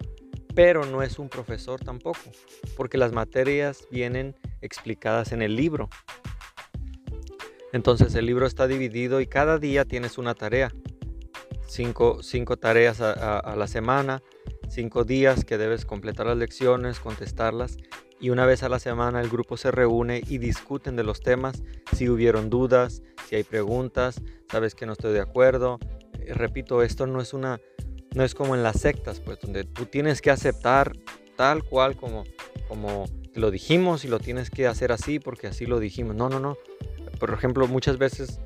pero 0.54 0.86
no 0.86 1.02
es 1.02 1.20
un 1.20 1.30
profesor 1.30 1.80
tampoco, 1.80 2.20
porque 2.78 2.98
las 2.98 3.14
materias 3.14 3.88
vienen 3.92 4.36
explicadas 4.62 5.32
en 5.32 5.42
el 5.42 5.56
libro. 5.56 5.90
Entonces 7.74 8.14
el 8.16 8.26
libro 8.26 8.46
está 8.46 8.68
dividido 8.68 9.22
y 9.22 9.28
cada 9.28 9.58
día 9.58 9.86
tienes 9.86 10.18
una 10.18 10.34
tarea. 10.34 10.72
Cinco, 11.68 12.24
cinco 12.24 12.58
tareas 12.58 13.02
a, 13.02 13.56
la 13.58 13.68
semana, 13.68 14.22
cinco 14.70 15.04
días 15.04 15.46
que 15.46 15.58
debes 15.58 15.86
completar 15.86 16.26
las 16.28 16.38
lecciones, 16.38 17.00
contestarlas. 17.00 17.78
Y 18.20 18.30
una 18.30 18.46
vez 18.46 18.64
a 18.64 18.70
la 18.70 18.80
semana 18.80 19.22
el 19.22 19.30
grupo 19.30 19.58
se 19.58 19.72
reúne 19.72 20.22
y 20.28 20.38
discuten 20.38 20.96
de 20.96 21.04
los 21.04 21.22
temas, 21.22 21.64
si 21.94 22.10
hubieron 22.10 22.50
dudas, 22.50 23.02
si 23.28 23.36
hay 23.36 23.44
preguntas, 23.44 24.22
sabes 24.50 24.74
que 24.74 24.86
no 24.86 24.94
estoy 24.94 25.14
de 25.14 25.20
acuerdo, 25.20 25.80
repito, 26.34 26.82
esto 26.82 27.08
no 27.08 27.22
es 27.22 27.34
una, 27.34 27.60
no 28.14 28.24
es 28.24 28.34
como 28.34 28.56
en 28.56 28.64
las 28.64 28.80
sectas, 28.80 29.20
pues, 29.20 29.40
donde 29.40 29.64
tú 29.64 29.86
tienes 29.86 30.22
que 30.22 30.32
aceptar 30.32 30.94
tal 31.36 31.64
cual 31.64 31.96
como, 31.96 32.24
como 32.68 33.06
lo 33.34 33.52
dijimos 33.52 34.06
y 34.06 34.08
lo 34.08 34.20
tienes 34.20 34.50
que 34.50 34.68
hacer 34.68 34.92
así 34.92 35.20
porque 35.20 35.48
así 35.48 35.66
lo 35.66 35.80
dijimos. 35.80 36.16
No, 36.16 36.30
no, 36.30 36.40
no. 36.40 36.58
Por 37.20 37.32
ejemplo, 37.32 37.68
muchas 37.68 37.98
veces 37.98 38.40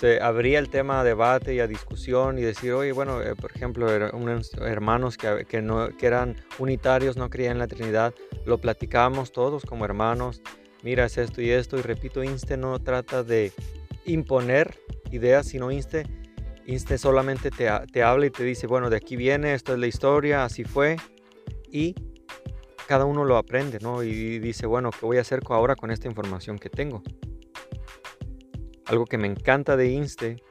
se 0.00 0.20
abría 0.20 0.58
el 0.58 0.68
tema 0.68 1.00
a 1.00 1.04
debate 1.04 1.54
y 1.54 1.60
a 1.60 1.66
discusión 1.66 2.38
y 2.38 2.42
decir, 2.42 2.72
oye, 2.72 2.92
bueno, 2.92 3.22
eh, 3.22 3.34
por 3.34 3.50
ejemplo, 3.54 3.86
unos 4.12 4.52
hermanos 4.54 5.16
que, 5.16 5.44
que, 5.48 5.62
no, 5.62 5.88
que 5.96 6.06
eran 6.06 6.36
unitarios, 6.58 7.16
no 7.16 7.30
creían 7.30 7.52
en 7.52 7.58
la 7.58 7.68
Trinidad, 7.68 8.14
lo 8.44 8.58
platicábamos 8.58 9.32
todos 9.32 9.64
como 9.64 9.84
hermanos, 9.84 10.42
mira, 10.82 11.04
es 11.04 11.18
esto 11.18 11.40
y 11.40 11.50
esto, 11.50 11.78
y 11.78 11.82
repito, 11.82 12.22
Inste 12.22 12.56
no 12.56 12.78
trata 12.78 13.22
de 13.22 13.52
imponer 14.04 14.74
ideas, 15.10 15.46
sino 15.46 15.70
Inste 15.70 16.06
Inste 16.66 16.96
solamente 16.96 17.50
te, 17.50 17.68
te, 17.92 18.02
habla 18.02 18.26
y 18.26 18.30
te 18.30 18.42
dice, 18.42 18.66
bueno, 18.66 18.88
de 18.88 18.96
aquí 18.96 19.16
viene, 19.16 19.52
esto 19.52 19.74
es 19.74 19.78
la 19.78 19.86
historia, 19.86 20.44
así 20.44 20.64
fue. 20.64 20.96
Y 21.70 21.94
cada 22.88 23.04
uno 23.04 23.24
lo 23.24 23.36
aprende, 23.36 23.78
¿no? 23.80 24.02
Y 24.02 24.38
dice, 24.38 24.66
bueno, 24.66 24.90
¿qué 24.90 25.04
voy 25.04 25.18
a 25.18 25.20
hacer 25.20 25.40
ahora 25.48 25.76
con 25.76 25.90
esta 25.90 26.08
información 26.08 26.58
que 26.58 26.70
tengo? 26.70 27.02
Algo 28.86 29.06
que 29.06 29.18
me 29.18 29.26
encanta 29.26 29.76
de 29.76 29.90
Inste, 29.90 30.42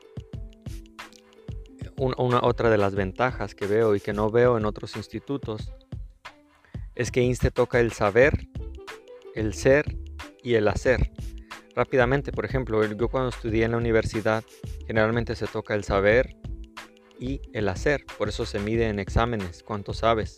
una, 1.97 2.39
otra 2.41 2.69
de 2.69 2.77
las 2.77 2.95
ventajas 2.95 3.55
que 3.55 3.67
veo 3.67 3.95
y 3.95 3.99
que 3.99 4.13
no 4.13 4.29
veo 4.29 4.57
en 4.57 4.65
otros 4.65 4.95
institutos, 4.95 5.71
es 6.95 7.11
que 7.11 7.21
Inste 7.21 7.51
toca 7.51 7.79
el 7.79 7.91
saber, 7.91 8.47
el 9.35 9.53
ser 9.53 9.97
y 10.41 10.55
el 10.55 10.67
hacer. 10.67 11.11
Rápidamente, 11.75 12.31
por 12.31 12.45
ejemplo, 12.45 12.83
yo 12.85 13.07
cuando 13.07 13.29
estudié 13.29 13.65
en 13.65 13.71
la 13.71 13.77
universidad, 13.77 14.43
generalmente 14.85 15.35
se 15.35 15.47
toca 15.47 15.73
el 15.73 15.83
saber 15.83 16.35
y 17.19 17.41
el 17.53 17.69
hacer. 17.69 18.05
Por 18.17 18.29
eso 18.29 18.45
se 18.45 18.59
mide 18.59 18.89
en 18.89 18.99
exámenes 18.99 19.63
cuánto 19.63 19.93
sabes. 19.93 20.37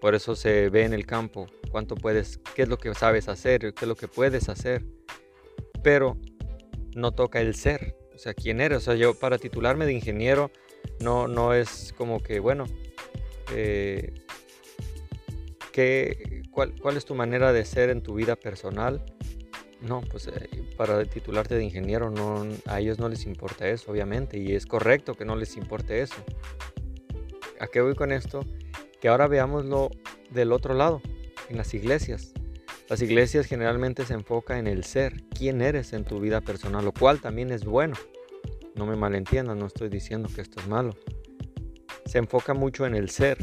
Por 0.00 0.14
eso 0.14 0.36
se 0.36 0.68
ve 0.68 0.84
en 0.84 0.92
el 0.92 1.06
campo 1.06 1.46
cuánto 1.70 1.94
puedes, 1.94 2.38
qué 2.54 2.62
es 2.62 2.68
lo 2.68 2.76
que 2.76 2.94
sabes 2.94 3.28
hacer, 3.28 3.60
qué 3.60 3.84
es 3.84 3.88
lo 3.88 3.96
que 3.96 4.08
puedes 4.08 4.48
hacer. 4.48 4.84
Pero 5.82 6.18
no 6.94 7.12
toca 7.12 7.40
el 7.40 7.54
ser, 7.54 7.96
o 8.14 8.18
sea, 8.18 8.34
quién 8.34 8.60
eres. 8.60 8.78
O 8.78 8.80
sea, 8.80 8.94
yo 8.94 9.14
para 9.14 9.38
titularme 9.38 9.86
de 9.86 9.92
ingeniero 9.92 10.50
no, 11.00 11.28
no 11.28 11.54
es 11.54 11.94
como 11.96 12.22
que, 12.22 12.40
bueno, 12.40 12.64
eh, 13.52 14.12
cuál, 16.50 16.74
¿cuál 16.80 16.96
es 16.96 17.04
tu 17.04 17.14
manera 17.14 17.52
de 17.52 17.64
ser 17.64 17.90
en 17.90 18.02
tu 18.02 18.14
vida 18.14 18.36
personal? 18.36 19.04
No, 19.80 20.00
pues 20.00 20.28
eh, 20.28 20.48
para 20.76 21.04
titularte 21.04 21.56
de 21.56 21.64
ingeniero 21.64 22.10
no, 22.10 22.46
a 22.66 22.80
ellos 22.80 22.98
no 22.98 23.08
les 23.08 23.26
importa 23.26 23.68
eso, 23.68 23.90
obviamente, 23.90 24.38
y 24.38 24.54
es 24.54 24.66
correcto 24.66 25.14
que 25.14 25.24
no 25.24 25.36
les 25.36 25.56
importe 25.56 26.00
eso. 26.00 26.16
¿A 27.60 27.66
qué 27.66 27.80
voy 27.80 27.94
con 27.94 28.12
esto? 28.12 28.44
Que 29.00 29.08
ahora 29.08 29.26
veámoslo 29.26 29.90
del 30.30 30.52
otro 30.52 30.74
lado, 30.74 31.02
en 31.48 31.56
las 31.56 31.74
iglesias. 31.74 32.33
Las 32.88 33.00
iglesias 33.00 33.46
generalmente 33.46 34.04
se 34.04 34.14
enfocan 34.14 34.58
en 34.58 34.66
el 34.66 34.84
ser, 34.84 35.24
quién 35.28 35.62
eres 35.62 35.92
en 35.92 36.04
tu 36.04 36.20
vida 36.20 36.40
personal, 36.40 36.84
lo 36.84 36.92
cual 36.92 37.20
también 37.20 37.50
es 37.50 37.64
bueno. 37.64 37.96
No 38.74 38.86
me 38.86 38.96
malentiendan, 38.96 39.58
no 39.58 39.66
estoy 39.66 39.88
diciendo 39.88 40.28
que 40.34 40.42
esto 40.42 40.60
es 40.60 40.68
malo. 40.68 40.94
Se 42.06 42.18
enfoca 42.18 42.52
mucho 42.52 42.86
en 42.86 42.94
el 42.94 43.08
ser, 43.08 43.38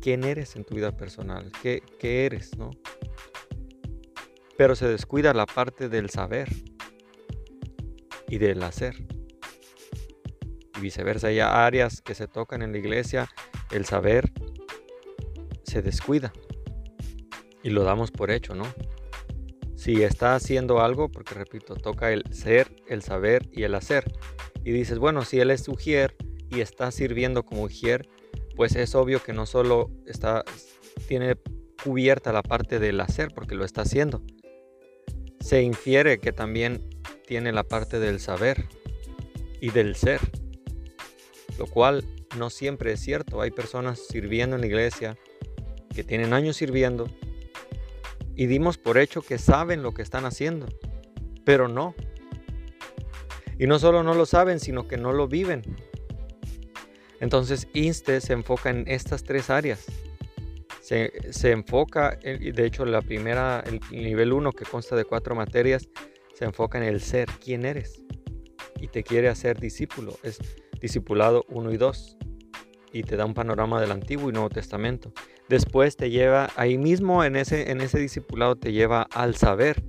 quién 0.00 0.24
eres 0.24 0.54
en 0.54 0.64
tu 0.64 0.74
vida 0.74 0.96
personal, 0.96 1.50
qué, 1.62 1.82
qué 1.98 2.26
eres, 2.26 2.56
¿no? 2.56 2.70
pero 4.56 4.76
se 4.76 4.86
descuida 4.88 5.34
la 5.34 5.46
parte 5.46 5.88
del 5.88 6.10
saber 6.10 6.48
y 8.28 8.38
del 8.38 8.62
hacer. 8.62 8.94
Y 10.76 10.80
viceversa, 10.80 11.28
hay 11.28 11.40
áreas 11.40 12.00
que 12.02 12.14
se 12.14 12.28
tocan 12.28 12.62
en 12.62 12.72
la 12.72 12.78
iglesia, 12.78 13.28
el 13.70 13.84
saber 13.84 14.32
se 15.64 15.82
descuida 15.82 16.32
y 17.64 17.70
lo 17.70 17.82
damos 17.82 18.12
por 18.12 18.30
hecho, 18.30 18.54
¿no? 18.54 18.66
Si 19.74 20.04
está 20.04 20.36
haciendo 20.36 20.80
algo, 20.80 21.10
porque 21.10 21.34
repito, 21.34 21.74
toca 21.74 22.12
el 22.12 22.22
ser, 22.30 22.70
el 22.88 23.02
saber 23.02 23.48
y 23.50 23.64
el 23.64 23.74
hacer. 23.74 24.04
Y 24.64 24.70
dices, 24.70 24.98
bueno, 24.98 25.24
si 25.24 25.40
él 25.40 25.50
es 25.50 25.66
ujier 25.66 26.14
y 26.50 26.60
está 26.60 26.90
sirviendo 26.92 27.44
como 27.44 27.64
ujier, 27.64 28.08
pues 28.54 28.76
es 28.76 28.94
obvio 28.94 29.22
que 29.22 29.32
no 29.32 29.46
solo 29.46 29.90
está, 30.06 30.44
tiene 31.08 31.36
cubierta 31.82 32.32
la 32.32 32.42
parte 32.42 32.78
del 32.78 33.00
hacer 33.00 33.28
porque 33.34 33.54
lo 33.54 33.64
está 33.64 33.82
haciendo, 33.82 34.22
se 35.40 35.62
infiere 35.62 36.18
que 36.18 36.32
también 36.32 36.88
tiene 37.26 37.52
la 37.52 37.64
parte 37.64 37.98
del 37.98 38.20
saber 38.20 38.66
y 39.60 39.70
del 39.70 39.96
ser, 39.96 40.20
lo 41.58 41.66
cual 41.66 42.04
no 42.38 42.50
siempre 42.50 42.92
es 42.92 43.00
cierto. 43.00 43.40
Hay 43.40 43.50
personas 43.50 44.06
sirviendo 44.06 44.56
en 44.56 44.60
la 44.60 44.66
iglesia 44.66 45.18
que 45.94 46.04
tienen 46.04 46.32
años 46.32 46.56
sirviendo 46.56 47.08
y 48.36 48.46
dimos 48.46 48.78
por 48.78 48.98
hecho 48.98 49.22
que 49.22 49.38
saben 49.38 49.82
lo 49.82 49.94
que 49.94 50.02
están 50.02 50.24
haciendo, 50.24 50.66
pero 51.44 51.68
no. 51.68 51.94
Y 53.58 53.66
no 53.66 53.78
solo 53.78 54.02
no 54.02 54.14
lo 54.14 54.26
saben, 54.26 54.60
sino 54.60 54.88
que 54.88 54.96
no 54.96 55.12
lo 55.12 55.28
viven. 55.28 55.62
Entonces, 57.20 57.68
INSTE 57.72 58.20
se 58.20 58.32
enfoca 58.32 58.70
en 58.70 58.84
estas 58.88 59.22
tres 59.22 59.50
áreas 59.50 59.86
se, 60.84 61.50
enfoca, 61.50 62.18
de 62.22 62.66
hecho 62.66 62.84
la 62.84 63.00
primera, 63.00 63.64
el 63.66 63.80
nivel 63.90 64.34
1 64.34 64.52
que 64.52 64.66
consta 64.66 64.94
de 64.94 65.06
cuatro 65.06 65.34
materias, 65.34 65.88
se 66.34 66.44
enfoca 66.44 66.76
en 66.76 66.84
el 66.84 67.00
ser, 67.00 67.28
quién 67.42 67.64
eres. 67.64 68.02
Y 68.80 68.88
te 68.88 69.02
quiere 69.02 69.28
hacer 69.28 69.58
discípulo, 69.58 70.18
es 70.22 70.38
discipulado 70.82 71.46
1 71.48 71.72
y 71.72 71.78
2. 71.78 72.18
Y 72.92 73.02
te 73.02 73.16
da 73.16 73.24
un 73.24 73.32
panorama 73.32 73.80
del 73.80 73.92
Antiguo 73.92 74.28
y 74.28 74.32
Nuevo 74.34 74.50
Testamento. 74.50 75.10
Después 75.48 75.96
te 75.96 76.10
lleva, 76.10 76.50
ahí 76.56 76.78
mismo 76.78 77.24
en 77.24 77.36
ese, 77.36 77.70
en 77.70 77.80
ese 77.80 77.98
discipulado 77.98 78.56
te 78.56 78.72
lleva 78.72 79.02
al 79.12 79.36
saber, 79.36 79.82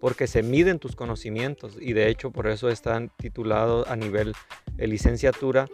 porque 0.00 0.26
se 0.26 0.42
miden 0.42 0.78
tus 0.78 0.94
conocimientos 0.94 1.76
y 1.80 1.92
de 1.92 2.08
hecho 2.08 2.30
por 2.30 2.46
eso 2.46 2.68
están 2.68 3.10
titulados 3.16 3.88
a 3.88 3.96
nivel 3.96 4.32
de 4.74 4.86
licenciatura 4.86 5.66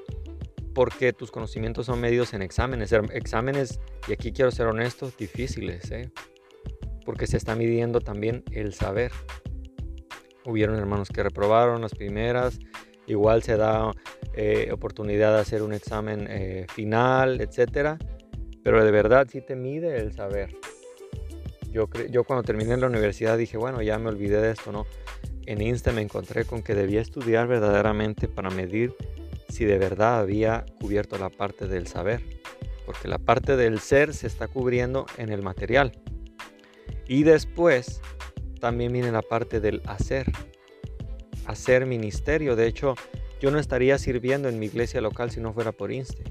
porque 0.75 1.12
tus 1.12 1.31
conocimientos 1.31 1.87
son 1.87 2.00
medidos 2.00 2.33
en 2.35 2.43
exámenes. 2.43 2.93
Exámenes, 3.12 3.81
y 4.09 4.12
aquí 4.12 4.33
quiero 4.33 4.50
ser 4.50 4.67
honesto, 4.67 5.12
difíciles. 5.19 5.91
¿eh? 5.91 6.11
porque 7.05 7.26
se 7.26 7.37
está 7.37 7.55
midiendo 7.55 8.00
también 8.00 8.43
el 8.50 8.75
saber. 8.75 9.12
Hubieron 10.45 10.76
hermanos 10.76 11.09
que 11.09 11.23
reprobaron 11.23 11.81
las 11.81 11.95
primeras, 11.95 12.59
igual 13.07 13.43
se 13.43 13.57
da 13.57 13.93
eh, 14.35 14.71
oportunidad 14.73 15.35
de 15.35 15.41
hacer 15.41 15.62
un 15.62 15.73
examen 15.73 16.26
eh, 16.29 16.67
final, 16.73 17.41
etcétera, 17.41 17.99
pero 18.64 18.85
de 18.85 18.90
verdad 18.90 19.28
sí 19.30 19.40
te 19.40 19.54
mide 19.54 19.99
el 19.99 20.12
saber. 20.12 20.56
Yo, 21.71 21.88
yo 22.11 22.25
cuando 22.25 22.42
terminé 22.42 22.76
la 22.76 22.87
universidad 22.87 23.37
dije, 23.37 23.56
bueno, 23.56 23.83
ya 23.83 23.99
me 23.99 24.09
olvidé 24.09 24.40
de 24.40 24.52
esto, 24.52 24.73
¿no? 24.73 24.87
En 25.47 25.61
Insta 25.61 25.92
me 25.92 26.00
encontré 26.00 26.47
con 26.47 26.62
que 26.62 26.75
debía 26.75 27.02
estudiar 27.02 27.47
verdaderamente 27.47 28.26
para 28.26 28.49
medir 28.50 28.94
si 29.50 29.66
de 29.66 29.78
verdad 29.78 30.18
había 30.18 30.64
cubierto 30.80 31.18
la 31.18 31.28
parte 31.28 31.68
del 31.68 31.87
saber, 31.87 32.23
porque 32.87 33.06
la 33.06 33.18
parte 33.18 33.56
del 33.56 33.78
ser 33.80 34.14
se 34.14 34.26
está 34.26 34.49
cubriendo 34.49 35.04
en 35.18 35.30
el 35.30 35.42
material. 35.42 35.92
Y 37.06 37.25
después 37.25 38.00
también 38.61 38.92
viene 38.92 39.12
la 39.12 39.21
parte 39.21 39.61
del 39.61 39.83
hacer, 39.85 40.33
hacer 41.44 41.85
ministerio. 41.85 42.56
De 42.56 42.66
hecho, 42.66 42.94
yo 43.40 43.50
no 43.50 43.59
estaría 43.59 43.99
sirviendo 43.99 44.49
en 44.49 44.59
mi 44.59 44.66
iglesia 44.66 45.02
local 45.02 45.30
si 45.30 45.40
no 45.40 45.52
fuera 45.52 45.73
por 45.73 45.92
Inste. 45.92 46.25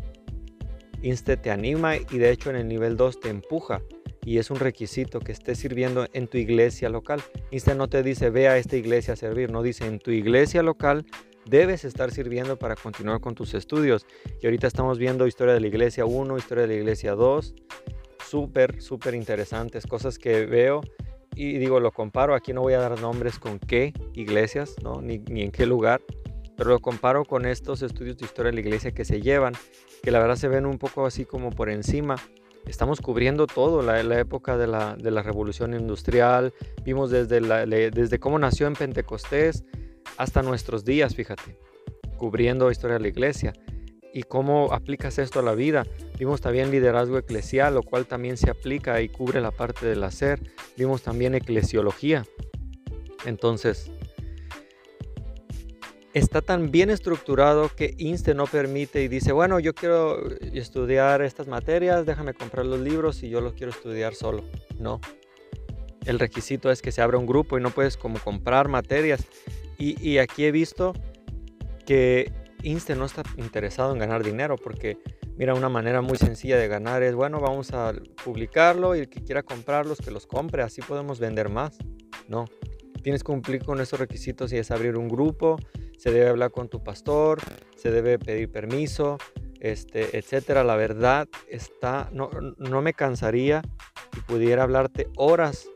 Inste 1.04 1.38
te 1.38 1.52
anima 1.52 1.98
y 1.98 2.18
de 2.18 2.32
hecho 2.32 2.50
en 2.50 2.56
el 2.56 2.68
nivel 2.68 2.98
2 2.98 3.20
te 3.20 3.30
empuja 3.30 3.82
y 4.26 4.38
es 4.38 4.50
un 4.50 4.60
requisito 4.60 5.20
que 5.20 5.34
estés 5.34 5.60
sirviendo 5.60 6.08
en 6.14 6.28
tu 6.28 6.38
iglesia 6.38 6.90
local. 6.90 7.22
Inste 7.52 7.76
no 7.76 7.90
te 7.90 8.02
dice 8.02 8.30
ve 8.30 8.48
a 8.48 8.58
esta 8.58 8.78
iglesia 8.78 9.14
a 9.14 9.18
servir, 9.18 9.52
no 9.52 9.62
dice 9.62 9.86
en 9.86 10.00
tu 10.00 10.12
iglesia 10.12 10.64
local 10.64 11.06
debes 11.46 11.84
estar 11.84 12.12
sirviendo 12.12 12.58
para 12.58 12.76
continuar 12.76 13.20
con 13.20 13.36
tus 13.36 13.54
estudios. 13.54 14.06
Y 14.42 14.46
ahorita 14.46 14.66
estamos 14.66 14.98
viendo 14.98 15.28
historia 15.28 15.54
de 15.54 15.60
la 15.60 15.68
iglesia 15.68 16.06
1, 16.06 16.38
historia 16.38 16.64
de 16.64 16.68
la 16.70 16.76
iglesia 16.76 17.16
2, 17.16 17.54
súper, 18.26 18.82
súper 18.82 19.14
interesantes, 19.14 19.86
cosas 19.86 20.18
que 20.18 20.46
veo 20.46 20.82
y 21.36 21.58
digo, 21.58 21.80
lo 21.80 21.92
comparo, 21.92 22.36
aquí 22.36 22.54
no 22.54 22.62
voy 22.62 22.74
a 22.74 22.80
dar 22.80 23.00
nombres 23.02 23.40
con 23.40 23.60
qué 23.60 23.94
iglesias, 24.14 24.76
¿no? 24.84 25.02
ni, 25.02 25.18
ni 25.18 25.42
en 25.42 25.52
qué 25.52 25.66
lugar, 25.66 26.02
pero 26.56 26.72
lo 26.72 26.80
comparo 26.80 27.26
con 27.26 27.46
estos 27.46 27.82
estudios 27.82 28.18
de 28.18 28.26
historia 28.26 28.52
de 28.52 28.56
la 28.56 28.62
iglesia 28.62 28.92
que 28.92 29.06
se 29.06 29.22
llevan, 29.22 29.54
que 30.02 30.12
la 30.12 30.20
verdad 30.20 30.36
se 30.36 30.48
ven 30.48 30.66
un 30.66 30.78
poco 30.78 31.06
así 31.06 31.26
como 31.26 31.52
por 31.52 31.70
encima. 31.70 32.16
Estamos 32.66 33.02
cubriendo 33.02 33.46
todo, 33.46 33.82
la, 33.82 34.00
época 34.20 34.58
de 34.58 34.68
la, 34.68 34.96
de 34.96 35.12
la, 35.12 35.22
revolución 35.22 35.74
industrial, 35.74 36.54
vimos 36.84 37.12
desde, 37.12 37.42
la, 37.42 37.66
desde 37.66 38.20
cómo 38.20 38.40
nació 38.40 38.68
en 38.68 38.74
Pentecostés 38.74 39.66
hasta 40.18 40.42
nuestros 40.42 40.86
días, 40.86 41.16
fíjate, 41.16 41.58
cubriendo 42.18 42.72
historia 42.72 42.96
de 42.96 43.02
la 43.02 43.08
iglesia 43.10 43.54
y 44.14 44.24
cómo 44.24 44.72
aplicas 44.72 45.18
esto 45.18 45.40
a 45.40 45.44
la 45.44 45.56
vida. 45.56 45.86
Vimos 46.18 46.40
también 46.40 46.72
liderazgo 46.72 47.18
eclesial, 47.18 47.74
lo 47.74 47.84
cual 47.84 48.06
también 48.06 48.38
se 48.38 48.50
aplica 48.50 49.02
y 49.02 49.10
cubre 49.10 49.42
la 49.42 49.52
parte 49.52 49.86
del 49.88 50.04
hacer. 50.04 50.40
Vimos 50.78 51.02
también 51.02 51.34
eclesiología. 51.34 52.24
Entonces, 53.26 53.92
está 56.14 56.42
tan 56.42 56.72
bien 56.72 56.90
estructurado 56.90 57.70
que 57.76 57.96
INSTE 57.98 58.36
no 58.36 58.46
permite 58.46 59.02
y 59.04 59.08
dice, 59.08 59.32
bueno, 59.32 59.60
yo 59.60 59.74
quiero 59.74 60.30
estudiar 60.40 61.22
estas 61.22 61.48
materias, 61.48 62.06
déjame 62.06 62.34
comprar 62.34 62.66
los 62.66 62.80
libros 62.80 63.24
y 63.24 63.30
yo 63.30 63.42
los 63.42 63.54
quiero 63.54 63.72
estudiar 63.72 64.14
solo. 64.14 64.44
No. 64.80 65.02
El 66.06 66.20
requisito 66.20 66.70
es 66.72 66.82
que 66.82 66.92
se 66.92 67.02
abra 67.02 67.18
un 67.18 67.26
grupo 67.26 67.58
y 67.58 67.62
no 67.62 67.72
puedes 67.72 67.98
como 67.98 68.20
comprar 68.20 68.68
materias. 68.68 69.26
Y, 69.78 70.00
y 70.08 70.20
aquí 70.20 70.46
he 70.46 70.52
visto 70.52 70.94
que 71.86 72.32
Inste 72.62 72.96
no 72.96 73.06
está 73.06 73.24
interesado 73.38 73.92
en 73.92 74.00
ganar 74.00 74.24
dinero 74.24 74.56
porque, 74.56 74.98
mira, 75.36 75.54
una 75.54 75.70
manera 75.70 76.02
muy 76.02 76.18
sencilla 76.18 76.58
de 76.58 76.68
ganar 76.68 77.04
es, 77.04 77.16
bueno, 77.16 77.40
vamos 77.40 77.72
a 77.74 77.94
publicarlo 78.24 78.96
y 78.96 79.00
el 79.00 79.10
que 79.10 79.22
quiera 79.24 79.44
comprarlos, 79.44 80.00
que 80.00 80.12
los 80.12 80.28
compre, 80.28 80.62
así 80.62 80.82
podemos 80.82 81.20
vender 81.20 81.50
más. 81.50 81.78
No, 82.28 82.46
tienes 83.02 83.24
que 83.24 83.28
cumplir 83.28 83.64
con 83.64 83.82
esos 83.82 84.00
requisitos 84.00 84.54
y 84.54 84.58
es 84.58 84.72
abrir 84.72 84.96
un 84.96 85.10
grupo, 85.10 85.58
se 86.04 86.12
debe 86.12 86.28
hablar 86.28 86.52
con 86.52 86.68
tu 86.68 86.84
pastor, 86.84 87.40
se 87.78 87.90
debe 87.90 88.20
pedir 88.20 88.52
permiso, 88.52 89.18
este, 89.62 90.18
etcétera. 90.18 90.66
La 90.66 90.76
verdad 90.76 91.30
está, 91.48 92.10
no, 92.12 92.30
no 92.58 92.82
me 92.82 92.94
cansaría 92.94 93.62
y 94.18 94.20
pudiera 94.20 94.64
hablarte 94.64 95.08
horas, 95.16 95.70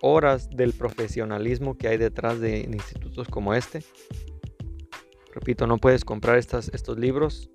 horas 0.00 0.48
del 0.48 0.74
profesionalismo 0.74 1.76
que 1.76 1.88
hay 1.88 1.96
detrás 1.96 2.38
de 2.38 2.60
institutos 2.60 3.26
como 3.26 3.52
este 3.52 3.82
Repito, 5.34 5.66
no 5.66 5.78
puedes 5.78 6.04
comprar 6.04 6.38
estas, 6.38 6.68
estos 6.72 6.96
libros 6.96 7.50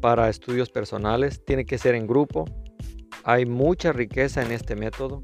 para 0.00 0.30
estudios 0.30 0.70
personales, 0.70 1.44
tiene 1.44 1.66
que 1.66 1.76
ser 1.76 1.94
en 1.94 2.06
grupo. 2.06 2.46
Hay 3.24 3.44
mucha 3.44 3.92
riqueza 3.92 4.42
en 4.42 4.52
este 4.52 4.74
método. 4.74 5.22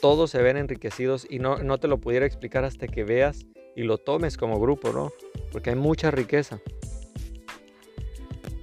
Todos 0.00 0.30
se 0.30 0.40
ven 0.40 0.56
enriquecidos 0.56 1.26
y 1.28 1.40
no, 1.40 1.58
no 1.58 1.76
te 1.76 1.88
lo 1.88 1.98
pudiera 1.98 2.24
explicar 2.24 2.64
hasta 2.64 2.86
que 2.86 3.04
veas 3.04 3.46
y 3.76 3.82
lo 3.82 3.98
tomes 3.98 4.36
como 4.36 4.58
grupo, 4.58 4.92
¿no? 4.92 5.12
Porque 5.52 5.70
hay 5.70 5.76
mucha 5.76 6.10
riqueza. 6.10 6.60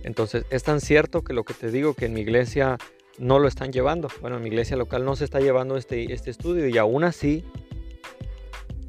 Entonces, 0.04 0.46
es 0.50 0.64
tan 0.64 0.82
cierto 0.82 1.24
que 1.24 1.34
lo 1.34 1.46
que 1.46 1.54
te 1.54 1.72
digo 1.72 1.94
que 1.94 2.06
en 2.06 2.14
mi 2.14 2.22
iglesia 2.22 2.78
no 3.20 3.40
lo 3.40 3.48
están 3.48 3.72
llevando. 3.72 4.10
Bueno, 4.20 4.38
en 4.38 4.44
mi 4.44 4.50
iglesia 4.50 4.76
local 4.76 5.06
no 5.06 5.16
se 5.16 5.24
está 5.24 5.40
llevando 5.40 5.78
este, 5.78 6.12
este 6.12 6.32
estudio 6.32 6.68
y 6.68 6.78
aún 6.78 7.04
así 7.04 7.46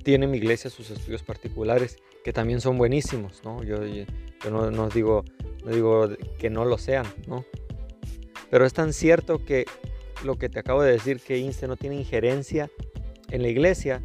tiene 0.03 0.27
mi 0.27 0.39
iglesia 0.39 0.71
sus 0.71 0.91
estudios 0.91 1.23
particulares 1.23 1.99
que 2.25 2.33
también 2.33 2.61
son 2.61 2.79
buenísimos, 2.79 3.43
¿no? 3.45 3.63
Yo, 3.63 3.77
no, 4.51 4.89
digo, 4.89 5.25
no 5.65 5.71
digo 5.71 6.09
que 6.39 6.49
no 6.49 6.65
lo 6.65 6.79
sean, 6.79 7.07
¿no? 7.27 7.45
Pero 8.51 8.65
es 8.65 8.73
tan 8.73 8.95
cierto 8.95 9.45
que 9.45 9.67
lo 10.25 10.37
que 10.37 10.49
te 10.49 10.59
acabo 10.59 10.83
de 10.83 10.93
decir, 10.93 11.21
que 11.21 11.39
INSTE 11.39 11.69
no 11.69 11.77
tiene 11.77 11.97
injerencia 11.97 12.71
en 13.29 13.43
la 13.43 13.49
iglesia, 13.49 14.03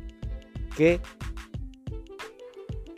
que 0.75 0.99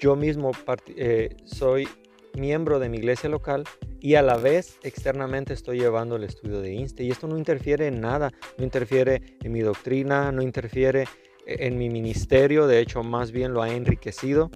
yo 0.01 0.15
mismo 0.15 0.51
eh, 0.97 1.37
soy 1.45 1.87
miembro 2.33 2.79
de 2.79 2.89
mi 2.89 2.97
iglesia 2.97 3.29
local 3.29 3.63
y 3.99 4.15
a 4.15 4.23
la 4.23 4.35
vez 4.35 4.79
externamente 4.81 5.53
estoy 5.53 5.79
llevando 5.79 6.15
el 6.15 6.23
estudio 6.23 6.59
de 6.59 6.73
INSTE. 6.73 7.03
Y 7.03 7.11
esto 7.11 7.27
no 7.27 7.37
interfiere 7.37 7.85
en 7.85 8.01
nada, 8.01 8.31
no 8.57 8.63
interfiere 8.63 9.21
en 9.43 9.51
mi 9.51 9.59
doctrina, 9.59 10.31
no 10.31 10.41
interfiere 10.41 11.05
en 11.45 11.77
mi 11.77 11.89
ministerio, 11.89 12.65
de 12.65 12.79
hecho 12.79 13.03
más 13.03 13.31
bien 13.31 13.53
lo 13.53 13.61
ha 13.61 13.69
enriquecido. 13.69 14.49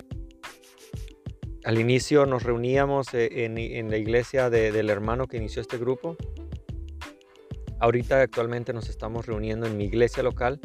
Al 1.63 1.79
inicio 1.79 2.25
nos 2.25 2.41
reuníamos 2.41 3.13
eh, 3.13 3.45
en, 3.45 3.91
la 3.91 3.97
iglesia 3.97 4.49
del 4.49 4.89
hermano 4.89 5.27
que 5.27 5.38
inició 5.38 5.62
este 5.62 5.77
grupo. 5.77 6.17
Ahorita 7.79 8.19
actualmente 8.21 8.73
nos 8.73 8.89
estamos 8.89 9.27
reuniendo 9.27 9.67
en 9.67 9.77
mi 9.77 9.86
iglesia 9.86 10.23
local 10.23 10.60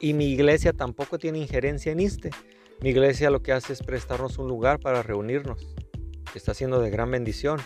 y 0.00 0.12
mi 0.12 0.26
iglesia 0.26 0.72
tampoco 0.72 1.18
tiene 1.18 1.38
injerencia 1.38 1.92
en 1.92 2.00
este. 2.00 2.30
Mi 2.80 2.90
iglesia 2.90 3.30
lo 3.30 3.42
que 3.42 3.52
hace 3.52 3.72
es 3.72 3.82
prestarnos 3.82 4.38
un 4.38 4.48
lugar 4.48 4.80
para 4.80 5.02
reunirnos, 5.02 5.74
está 6.34 6.54
siendo 6.54 6.80
de 6.80 6.90
gran 6.90 7.10
bendición. 7.10 7.60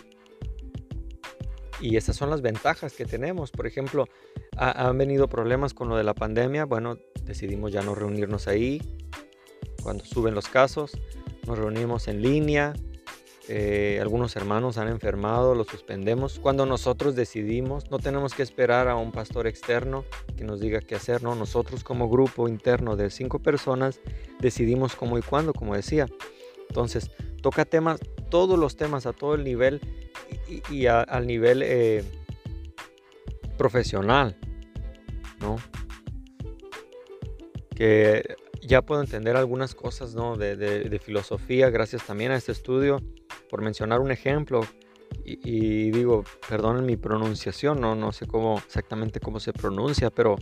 Y 1.80 1.96
esas 1.96 2.16
son 2.16 2.30
las 2.30 2.42
ventajas 2.42 2.92
que 2.92 3.04
tenemos. 3.04 3.50
Por 3.50 3.66
ejemplo, 3.66 4.06
han 4.56 4.96
venido 4.98 5.28
problemas 5.28 5.74
con 5.74 5.88
lo 5.88 5.96
de 5.96 6.04
la 6.04 6.14
pandemia. 6.14 6.64
Bueno, 6.64 6.96
decidimos 7.24 7.72
ya 7.72 7.82
no 7.82 7.96
reunirnos 7.96 8.46
ahí 8.46 8.80
cuando 9.82 10.04
suben 10.04 10.34
los 10.34 10.48
casos 10.48 10.92
nos 11.46 11.58
reunimos 11.58 12.08
en 12.08 12.22
línea, 12.22 12.72
eh, 13.48 13.98
algunos 14.00 14.36
hermanos 14.36 14.78
han 14.78 14.88
enfermado, 14.88 15.54
los 15.54 15.66
suspendemos. 15.66 16.38
Cuando 16.38 16.64
nosotros 16.66 17.16
decidimos, 17.16 17.90
no 17.90 17.98
tenemos 17.98 18.34
que 18.34 18.42
esperar 18.42 18.88
a 18.88 18.96
un 18.96 19.12
pastor 19.12 19.46
externo 19.46 20.04
que 20.36 20.44
nos 20.44 20.60
diga 20.60 20.80
qué 20.80 20.94
hacer, 20.94 21.22
no, 21.22 21.34
nosotros 21.34 21.82
como 21.82 22.08
grupo 22.08 22.48
interno 22.48 22.96
de 22.96 23.10
cinco 23.10 23.40
personas 23.40 24.00
decidimos 24.40 24.94
cómo 24.94 25.18
y 25.18 25.22
cuándo, 25.22 25.52
como 25.52 25.74
decía. 25.74 26.06
Entonces, 26.68 27.10
toca 27.42 27.64
temas, 27.64 28.00
todos 28.30 28.58
los 28.58 28.76
temas 28.76 29.06
a 29.06 29.12
todo 29.12 29.34
el 29.34 29.44
nivel 29.44 29.80
y, 30.70 30.86
al 30.86 31.26
nivel 31.26 31.62
eh, 31.62 32.04
profesional, 33.58 34.36
¿no? 35.40 35.56
Que 37.74 38.36
ya 38.62 38.82
puedo 38.82 39.00
entender 39.00 39.36
algunas 39.36 39.74
cosas 39.74 40.14
¿no? 40.14 40.36
de, 40.36 41.00
filosofía 41.02 41.68
gracias 41.70 42.06
también 42.06 42.30
a 42.30 42.36
este 42.36 42.52
estudio. 42.52 43.02
Por 43.52 43.60
mencionar 43.60 44.00
un 44.00 44.10
ejemplo, 44.10 44.62
y, 45.26 45.90
digo, 45.90 46.24
perdonen 46.48 46.86
mi 46.86 46.96
pronunciación, 46.96 47.82
no, 47.82 47.94
no 47.94 48.10
sé 48.10 48.26
cómo 48.26 48.56
exactamente 48.56 49.20
cómo 49.20 49.40
se 49.40 49.52
pronuncia, 49.52 50.08
pero 50.08 50.36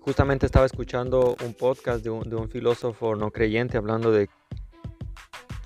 justamente 0.00 0.46
estaba 0.46 0.64
escuchando 0.64 1.36
un 1.44 1.52
podcast 1.52 2.02
de 2.02 2.08
un, 2.08 2.48
filósofo 2.48 3.14
no 3.14 3.30
creyente 3.30 3.76
hablando 3.76 4.10
de 4.10 4.30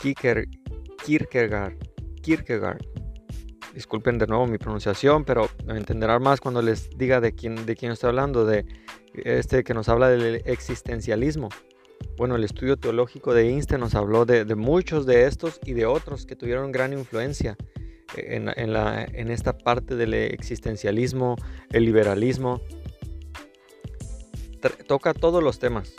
Kierkegaard. 0.00 1.76
Kierkegaard. 2.22 2.84
Disculpen 3.72 4.18
de 4.18 4.26
nuevo 4.26 4.48
mi 4.48 4.58
pronunciación, 4.58 5.24
pero 5.24 5.48
me 5.66 5.76
entenderán 5.76 6.24
más 6.24 6.40
cuando 6.40 6.60
les 6.60 6.90
diga 6.90 7.20
de 7.20 7.36
quién, 7.36 7.66
de 7.66 7.76
quién 7.76 7.92
estoy 7.92 8.08
hablando, 8.08 8.44
de 8.44 8.66
este 9.14 9.62
que 9.62 9.74
nos 9.74 9.88
habla 9.88 10.08
del 10.08 10.42
existencialismo. 10.44 11.50
Bueno, 12.16 12.36
el 12.36 12.44
estudio 12.44 12.76
teológico 12.76 13.34
de 13.34 13.48
Einstein 13.48 13.80
nos 13.80 13.94
habló 13.94 14.24
de, 14.24 14.44
muchos 14.54 15.06
de 15.06 15.26
estos 15.26 15.60
y 15.64 15.72
de 15.72 15.86
otros 15.86 16.26
que 16.26 16.36
tuvieron 16.36 16.70
gran 16.72 16.92
influencia 16.92 17.56
en, 18.16 18.48
en, 18.56 19.30
esta 19.30 19.58
parte 19.58 19.96
del 19.96 20.14
existencialismo, 20.14 21.36
el 21.70 21.84
liberalismo. 21.84 22.60
toca 24.86 25.12
todos 25.12 25.42
los 25.42 25.58
temas, 25.58 25.94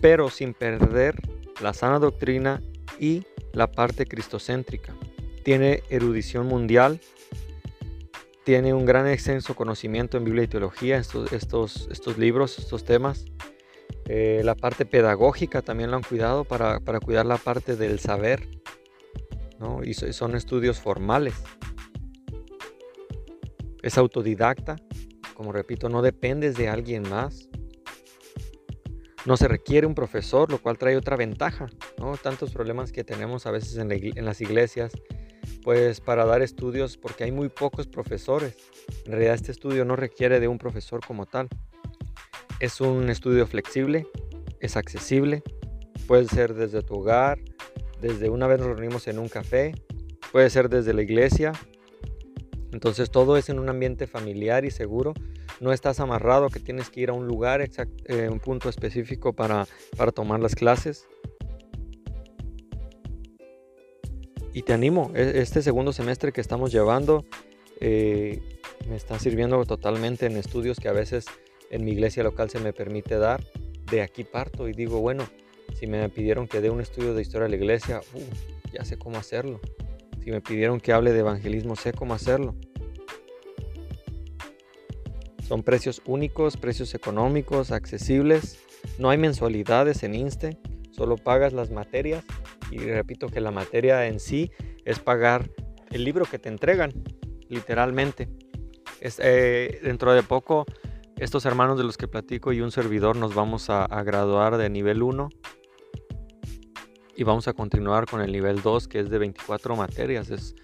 pero 0.00 0.30
sin 0.30 0.54
perder 0.54 1.16
la 1.62 1.72
sana 1.72 1.98
doctrina 1.98 2.62
y 2.98 3.24
la 3.52 3.70
parte 3.72 4.06
cristocéntrica. 4.06 4.94
Tiene 5.42 5.82
erudición 5.88 6.46
mundial, 6.46 7.00
tiene 8.44 8.74
un 8.74 8.84
gran 8.84 9.06
extenso 9.06 9.54
conocimiento 9.54 10.16
en 10.16 10.24
Biblia 10.24 10.44
y 10.44 10.48
teología, 10.48 10.98
estos 10.98 12.18
libros, 12.18 12.58
estos 12.58 12.84
temas. 12.84 13.24
Eh, 14.12 14.42
la 14.42 14.56
parte 14.56 14.86
pedagógica 14.86 15.62
también 15.62 15.92
lo 15.92 15.96
han 15.96 16.02
cuidado 16.02 16.42
para, 16.42 16.80
para 16.80 16.98
cuidar 16.98 17.26
la 17.26 17.36
parte 17.36 17.76
del 17.76 18.00
saber. 18.00 18.48
¿no? 19.60 19.84
Y 19.84 19.94
son 19.94 20.34
estudios 20.34 20.80
formales. 20.80 21.34
Es 23.84 23.98
autodidacta, 23.98 24.74
como 25.34 25.52
repito, 25.52 25.88
no 25.88 26.02
dependes 26.02 26.56
de 26.56 26.68
alguien 26.68 27.08
más. 27.08 27.48
No 29.26 29.36
se 29.36 29.46
requiere 29.46 29.86
un 29.86 29.94
profesor, 29.94 30.50
lo 30.50 30.58
cual 30.58 30.76
trae 30.76 30.96
otra 30.96 31.14
ventaja, 31.14 31.68
¿no? 31.96 32.16
Tantos 32.16 32.50
problemas 32.50 32.90
que 32.90 33.04
tenemos 33.04 33.46
a 33.46 33.52
veces 33.52 33.76
en, 33.76 33.92
en 33.92 34.24
las 34.24 34.40
iglesias, 34.40 34.90
pues 35.62 36.00
para 36.00 36.24
dar 36.24 36.42
estudios, 36.42 36.96
porque 36.96 37.22
hay 37.24 37.30
muy 37.30 37.48
pocos 37.48 37.86
profesores. 37.86 38.56
En 39.04 39.12
realidad 39.12 39.34
este 39.34 39.52
estudio 39.52 39.84
no 39.84 39.94
requiere 39.94 40.40
de 40.40 40.48
un 40.48 40.58
profesor 40.58 41.00
como 41.06 41.26
tal. 41.26 41.48
Es 42.60 42.80
un 42.80 43.08
estudio 43.08 43.46
flexible, 43.46 44.06
es 44.60 44.76
accesible, 44.76 45.42
puede 46.06 46.26
ser 46.26 46.54
desde 46.54 46.82
tu 46.82 46.94
hogar, 46.94 47.38
desde 48.00 48.28
una 48.28 48.46
vez 48.46 48.60
nos 48.60 48.68
reunimos 48.68 49.08
en 49.08 49.18
un 49.18 49.28
café, 49.28 49.74
puede 50.30 50.50
ser 50.50 50.68
desde 50.68 50.92
la 50.92 51.02
iglesia, 51.02 51.52
entonces 52.72 53.10
todo 53.10 53.36
es 53.36 53.48
en 53.48 53.58
un 53.58 53.68
ambiente 53.68 54.06
familiar 54.06 54.64
y 54.64 54.70
seguro. 54.70 55.14
No 55.60 55.72
estás 55.72 56.00
amarrado 56.00 56.48
que 56.48 56.60
tienes 56.60 56.88
que 56.90 57.00
ir 57.00 57.10
a 57.10 57.12
un 57.12 57.26
lugar, 57.26 57.62
eh, 58.06 58.28
un 58.30 58.40
punto 58.40 58.68
específico 58.68 59.32
para, 59.32 59.66
tomar 60.14 60.40
las 60.40 60.54
clases. 60.54 61.06
Y 64.52 64.62
te 64.62 64.72
animo, 64.72 65.12
e, 65.14 65.40
este 65.40 65.62
segundo 65.62 65.92
semestre 65.92 66.32
que 66.32 66.40
estamos 66.40 66.72
llevando 66.72 67.24
eh, 67.80 68.40
me 68.88 68.96
está 68.96 69.18
sirviendo 69.18 69.64
totalmente 69.64 70.26
en 70.26 70.36
estudios 70.36 70.78
que 70.78 70.88
a 70.88 70.92
veces 70.92 71.26
en 71.70 71.84
mi 71.84 71.92
iglesia 71.92 72.22
local 72.22 72.50
se 72.50 72.60
me 72.60 72.72
permite 72.72 73.16
dar. 73.16 73.42
De 73.90 74.02
aquí 74.02 74.24
parto 74.24 74.68
y 74.68 74.72
digo, 74.72 75.00
bueno, 75.00 75.24
si 75.74 75.86
me 75.86 76.08
pidieron 76.08 76.46
que 76.46 76.60
dé 76.60 76.70
un 76.70 76.80
estudio 76.80 77.14
de 77.14 77.22
historia 77.22 77.44
de 77.44 77.50
la 77.50 77.56
iglesia, 77.56 78.00
uh, 78.14 78.70
ya 78.72 78.84
sé 78.84 78.98
cómo 78.98 79.18
hacerlo. 79.18 79.60
Si 80.22 80.30
me 80.30 80.40
pidieron 80.40 80.80
que 80.80 80.92
hable 80.92 81.12
de 81.12 81.20
evangelismo, 81.20 81.76
sé 81.76 81.92
cómo 81.92 82.14
hacerlo. 82.14 82.54
Son 85.46 85.62
precios 85.62 86.02
únicos, 86.04 86.56
precios 86.56 86.94
económicos, 86.94 87.72
accesibles. 87.72 88.60
No 88.98 89.10
hay 89.10 89.18
mensualidades 89.18 90.02
en 90.02 90.14
INSTE, 90.14 90.58
solo 90.92 91.16
pagas 91.16 91.52
las 91.52 91.70
materias. 91.70 92.24
Y 92.70 92.78
repito 92.78 93.28
que 93.28 93.40
la 93.40 93.50
materia 93.50 94.06
en 94.06 94.20
sí 94.20 94.52
es 94.84 95.00
pagar 95.00 95.50
el 95.90 96.04
libro 96.04 96.24
que 96.24 96.38
te 96.38 96.48
entregan, 96.48 96.92
literalmente. 97.48 98.28
Eh, 99.00 99.80
dentro 99.82 100.12
de 100.12 100.22
poco, 100.22 100.66
estos 101.20 101.44
hermanos 101.44 101.76
de 101.76 101.84
los 101.84 101.98
que 101.98 102.08
platico 102.08 102.50
y 102.54 102.62
un 102.62 102.72
servidor 102.72 103.14
nos 103.14 103.34
vamos 103.34 103.68
a, 103.68 103.86
graduar 104.02 104.56
de 104.56 104.70
nivel 104.70 105.02
1 105.02 105.28
y 107.14 107.24
vamos 107.24 107.46
a 107.46 107.52
continuar 107.52 108.06
con 108.06 108.22
el 108.22 108.32
nivel 108.32 108.62
2 108.62 108.88
que 108.88 109.00
es 109.00 109.10
de 109.10 109.18
24 109.18 109.76
materias. 109.76 110.30
Es, 110.30 110.54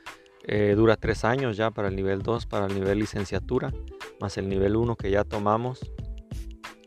eh, 0.45 0.73
dura 0.75 0.97
3 0.97 1.25
años 1.27 1.59
ya 1.59 1.71
para 1.71 1.89
el 1.89 1.97
nivel 1.97 2.23
2, 2.23 2.47
para 2.47 2.67
el 2.67 2.75
nivel 2.75 3.01
licenciatura, 3.01 3.71
más 4.19 4.39
el 4.39 4.49
nivel 4.49 4.77
1 4.77 4.97
que 4.97 5.11
ya 5.11 5.25
tomamos. 5.25 5.93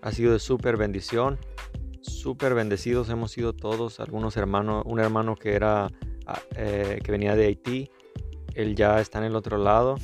Ha 0.01 0.11
sido 0.13 0.33
de 0.33 0.39
súper 0.39 0.75
bendición, 0.75 1.37
súper 2.01 2.55
bendecidos 2.55 3.09
hemos 3.09 3.31
sido 3.31 3.53
todos. 3.53 3.99
Algunos 3.99 4.35
hermanos, 4.35 4.81
un 4.87 4.99
hermano 4.99 5.35
que 5.35 5.53
era 5.53 5.89
ah, 6.25 6.41
eh, 6.55 7.01
que 7.03 7.11
venía 7.11 7.35
de 7.35 7.45
Haití, 7.45 7.91
él 8.55 8.75
ya 8.75 8.99
está 8.99 9.19
en 9.19 9.25
el 9.25 9.35
otro 9.35 9.59
lado 9.59 9.97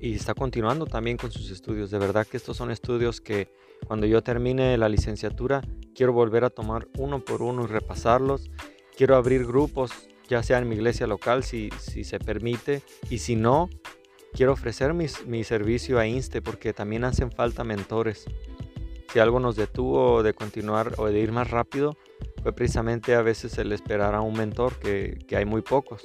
y 0.00 0.14
está 0.14 0.34
continuando 0.34 0.86
también 0.86 1.16
con 1.16 1.30
sus 1.30 1.50
estudios. 1.50 1.90
De 1.90 1.98
verdad 1.98 2.26
que 2.26 2.36
estos 2.36 2.56
son 2.56 2.70
estudios 2.70 3.20
que 3.20 3.48
cuando 3.86 4.06
yo 4.06 4.22
termine 4.22 4.76
la 4.78 4.88
licenciatura 4.88 5.62
quiero 5.98 6.12
volver 6.12 6.44
a 6.44 6.50
tomar 6.50 6.86
uno 6.96 7.24
por 7.24 7.42
uno 7.42 7.64
y 7.64 7.66
repasarlos. 7.66 8.52
Quiero 8.96 9.16
abrir 9.16 9.44
grupos, 9.44 9.90
ya 10.28 10.44
sea 10.44 10.58
en 10.58 10.68
mi 10.68 10.76
iglesia 10.76 11.08
local, 11.08 11.42
si, 11.42 11.70
si 11.80 12.04
se 12.04 12.20
permite, 12.20 12.82
y 13.10 13.18
si 13.18 13.34
no, 13.34 13.68
quiero 14.32 14.52
ofrecer 14.52 14.94
mi 14.94 15.42
servicio 15.42 15.98
a 15.98 16.06
INSTE 16.06 16.40
porque 16.40 16.72
también 16.72 17.02
hacen 17.02 17.32
falta 17.32 17.64
mentores. 17.64 18.26
Si 19.12 19.18
algo 19.18 19.40
nos 19.40 19.56
detuvo 19.56 20.22
de 20.22 20.34
continuar 20.34 20.92
o 20.98 21.06
de 21.06 21.18
ir 21.18 21.32
más 21.32 21.50
rápido, 21.50 21.96
fue 22.42 22.52
precisamente 22.52 23.14
a 23.14 23.22
veces 23.22 23.58
el 23.58 23.72
esperar 23.72 24.14
a 24.14 24.20
un 24.20 24.34
mentor, 24.34 24.78
que, 24.78 25.18
que 25.26 25.36
hay 25.36 25.46
muy 25.46 25.62
pocos. 25.62 26.04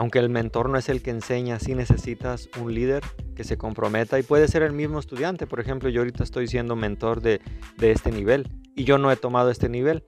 Aunque 0.00 0.18
el 0.18 0.30
mentor 0.30 0.70
no 0.70 0.78
es 0.78 0.88
el 0.88 1.02
que 1.02 1.10
enseña, 1.10 1.58
sí 1.58 1.74
necesitas 1.74 2.48
un 2.58 2.74
líder 2.74 3.02
que 3.36 3.44
se 3.44 3.58
comprometa 3.58 4.18
y 4.18 4.22
puede 4.22 4.48
ser 4.48 4.62
el 4.62 4.72
mismo 4.72 4.98
estudiante. 4.98 5.46
Por 5.46 5.60
ejemplo, 5.60 5.90
yo 5.90 6.00
ahorita 6.00 6.24
estoy 6.24 6.46
siendo 6.46 6.74
mentor 6.74 7.20
de, 7.20 7.42
este 7.82 8.10
nivel 8.10 8.48
y 8.74 8.84
yo 8.84 8.96
no 8.96 9.12
he 9.12 9.16
tomado 9.16 9.50
este 9.50 9.68
nivel. 9.68 10.02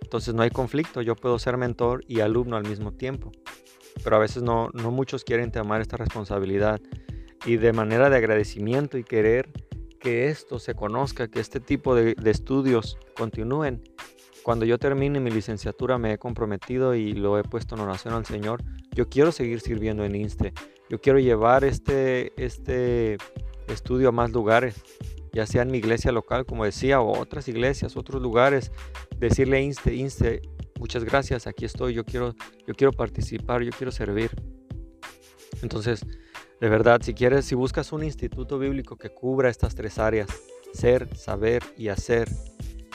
Entonces 0.00 0.32
no 0.32 0.42
hay 0.42 0.50
conflicto, 0.50 1.02
yo 1.02 1.16
puedo 1.16 1.40
ser 1.40 1.56
mentor 1.56 2.04
y 2.06 2.20
alumno 2.20 2.56
al 2.56 2.68
mismo 2.68 2.92
tiempo. 2.92 3.32
Pero 4.04 4.14
a 4.14 4.20
veces 4.20 4.44
no, 4.44 4.70
muchos 4.74 5.24
quieren 5.24 5.50
tomar 5.50 5.80
esta 5.80 5.96
responsabilidad. 5.96 6.80
Y 7.44 7.56
de 7.56 7.72
manera 7.72 8.10
de 8.10 8.16
agradecimiento 8.16 8.96
y 8.96 9.02
querer 9.02 9.50
que 9.98 10.28
esto 10.28 10.60
se 10.60 10.76
conozca, 10.76 11.26
que 11.26 11.40
este 11.40 11.58
tipo 11.58 11.96
de 11.96 12.14
estudios 12.26 12.96
continúen. 13.16 13.82
Cuando 14.42 14.64
yo 14.64 14.78
termine 14.78 15.20
mi 15.20 15.30
licenciatura 15.30 15.98
me 15.98 16.12
he 16.12 16.18
comprometido 16.18 16.94
y 16.94 17.12
lo 17.12 17.38
he 17.38 17.44
puesto 17.44 17.74
en 17.74 17.82
oración 17.82 18.14
al 18.14 18.26
Señor. 18.26 18.62
Yo 18.92 19.08
quiero 19.08 19.32
seguir 19.32 19.60
sirviendo 19.60 20.04
en 20.04 20.14
INSTE. 20.14 20.52
Yo 20.88 21.00
quiero 21.00 21.18
llevar 21.18 21.64
este, 21.64 22.32
este 22.42 23.18
estudio 23.68 24.08
a 24.08 24.12
más 24.12 24.30
lugares 24.30 24.82
ya 25.32 25.46
sea 25.46 25.62
en 25.62 25.70
mi 25.70 25.78
iglesia 25.78 26.12
local, 26.12 26.44
como 26.44 26.64
decía, 26.64 27.00
o 27.00 27.18
otras 27.18 27.48
iglesias, 27.48 27.96
otros 27.96 28.20
lugares, 28.20 28.72
decirle 29.18 29.62
Inste, 29.62 29.94
Inste, 29.94 30.42
muchas 30.78 31.04
gracias, 31.04 31.46
aquí 31.46 31.64
estoy, 31.64 31.94
yo 31.94 32.04
quiero, 32.04 32.34
yo 32.66 32.74
quiero 32.74 32.92
participar, 32.92 33.62
yo 33.62 33.70
quiero 33.70 33.92
servir. 33.92 34.30
Entonces, 35.62 36.04
de 36.60 36.68
verdad, 36.68 37.00
si 37.02 37.14
quieres, 37.14 37.44
si 37.44 37.54
buscas 37.54 37.92
un 37.92 38.02
instituto 38.02 38.58
bíblico 38.58 38.96
que 38.96 39.10
cubra 39.10 39.50
estas 39.50 39.74
tres 39.74 39.98
áreas, 39.98 40.28
ser, 40.72 41.16
saber 41.16 41.62
y 41.76 41.88
hacer, 41.88 42.28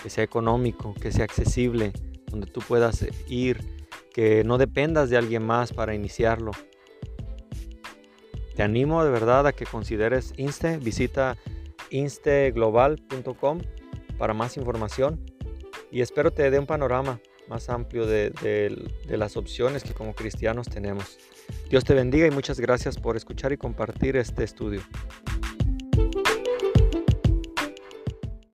que 0.06 0.12
sea 0.12 0.24
económico, 0.24 0.94
que 0.94 1.12
sea 1.12 1.26
accesible, 1.26 1.92
donde 2.28 2.46
tú 2.46 2.62
puedas 2.62 3.04
ir, 3.28 3.58
que 4.14 4.44
no 4.44 4.60
dependas 4.60 5.10
de 5.10 5.18
alguien 5.18 5.44
más 5.44 5.74
para 5.74 5.96
iniciarlo. 5.96 6.52
Te 8.56 8.62
animo 8.62 9.04
de 9.04 9.10
verdad 9.10 9.48
a 9.48 9.54
que 9.54 9.66
consideres 9.66 10.32
Inste, 10.38 10.78
visita 10.78 11.38
insteglobal.com 11.90 13.62
para 14.20 14.36
más 14.36 14.58
información 14.58 15.20
y 15.90 16.02
espero 16.02 16.30
te 16.32 16.52
dé 16.52 16.60
un 16.60 16.68
panorama 16.68 17.20
más 17.50 17.70
amplio 17.70 18.06
de, 18.06 18.30
de, 18.30 19.18
las 19.18 19.38
opciones 19.38 19.84
que 19.84 19.96
como 19.96 20.14
cristianos 20.14 20.70
tenemos. 20.70 21.18
Dios 21.68 21.84
te 21.84 21.96
bendiga 21.96 22.28
y 22.28 22.32
muchas 22.32 22.60
gracias 22.60 23.00
por 23.00 23.18
escuchar 23.18 23.54
y 23.54 23.58
compartir 23.58 24.18
este 24.18 24.44
estudio. 24.44 24.82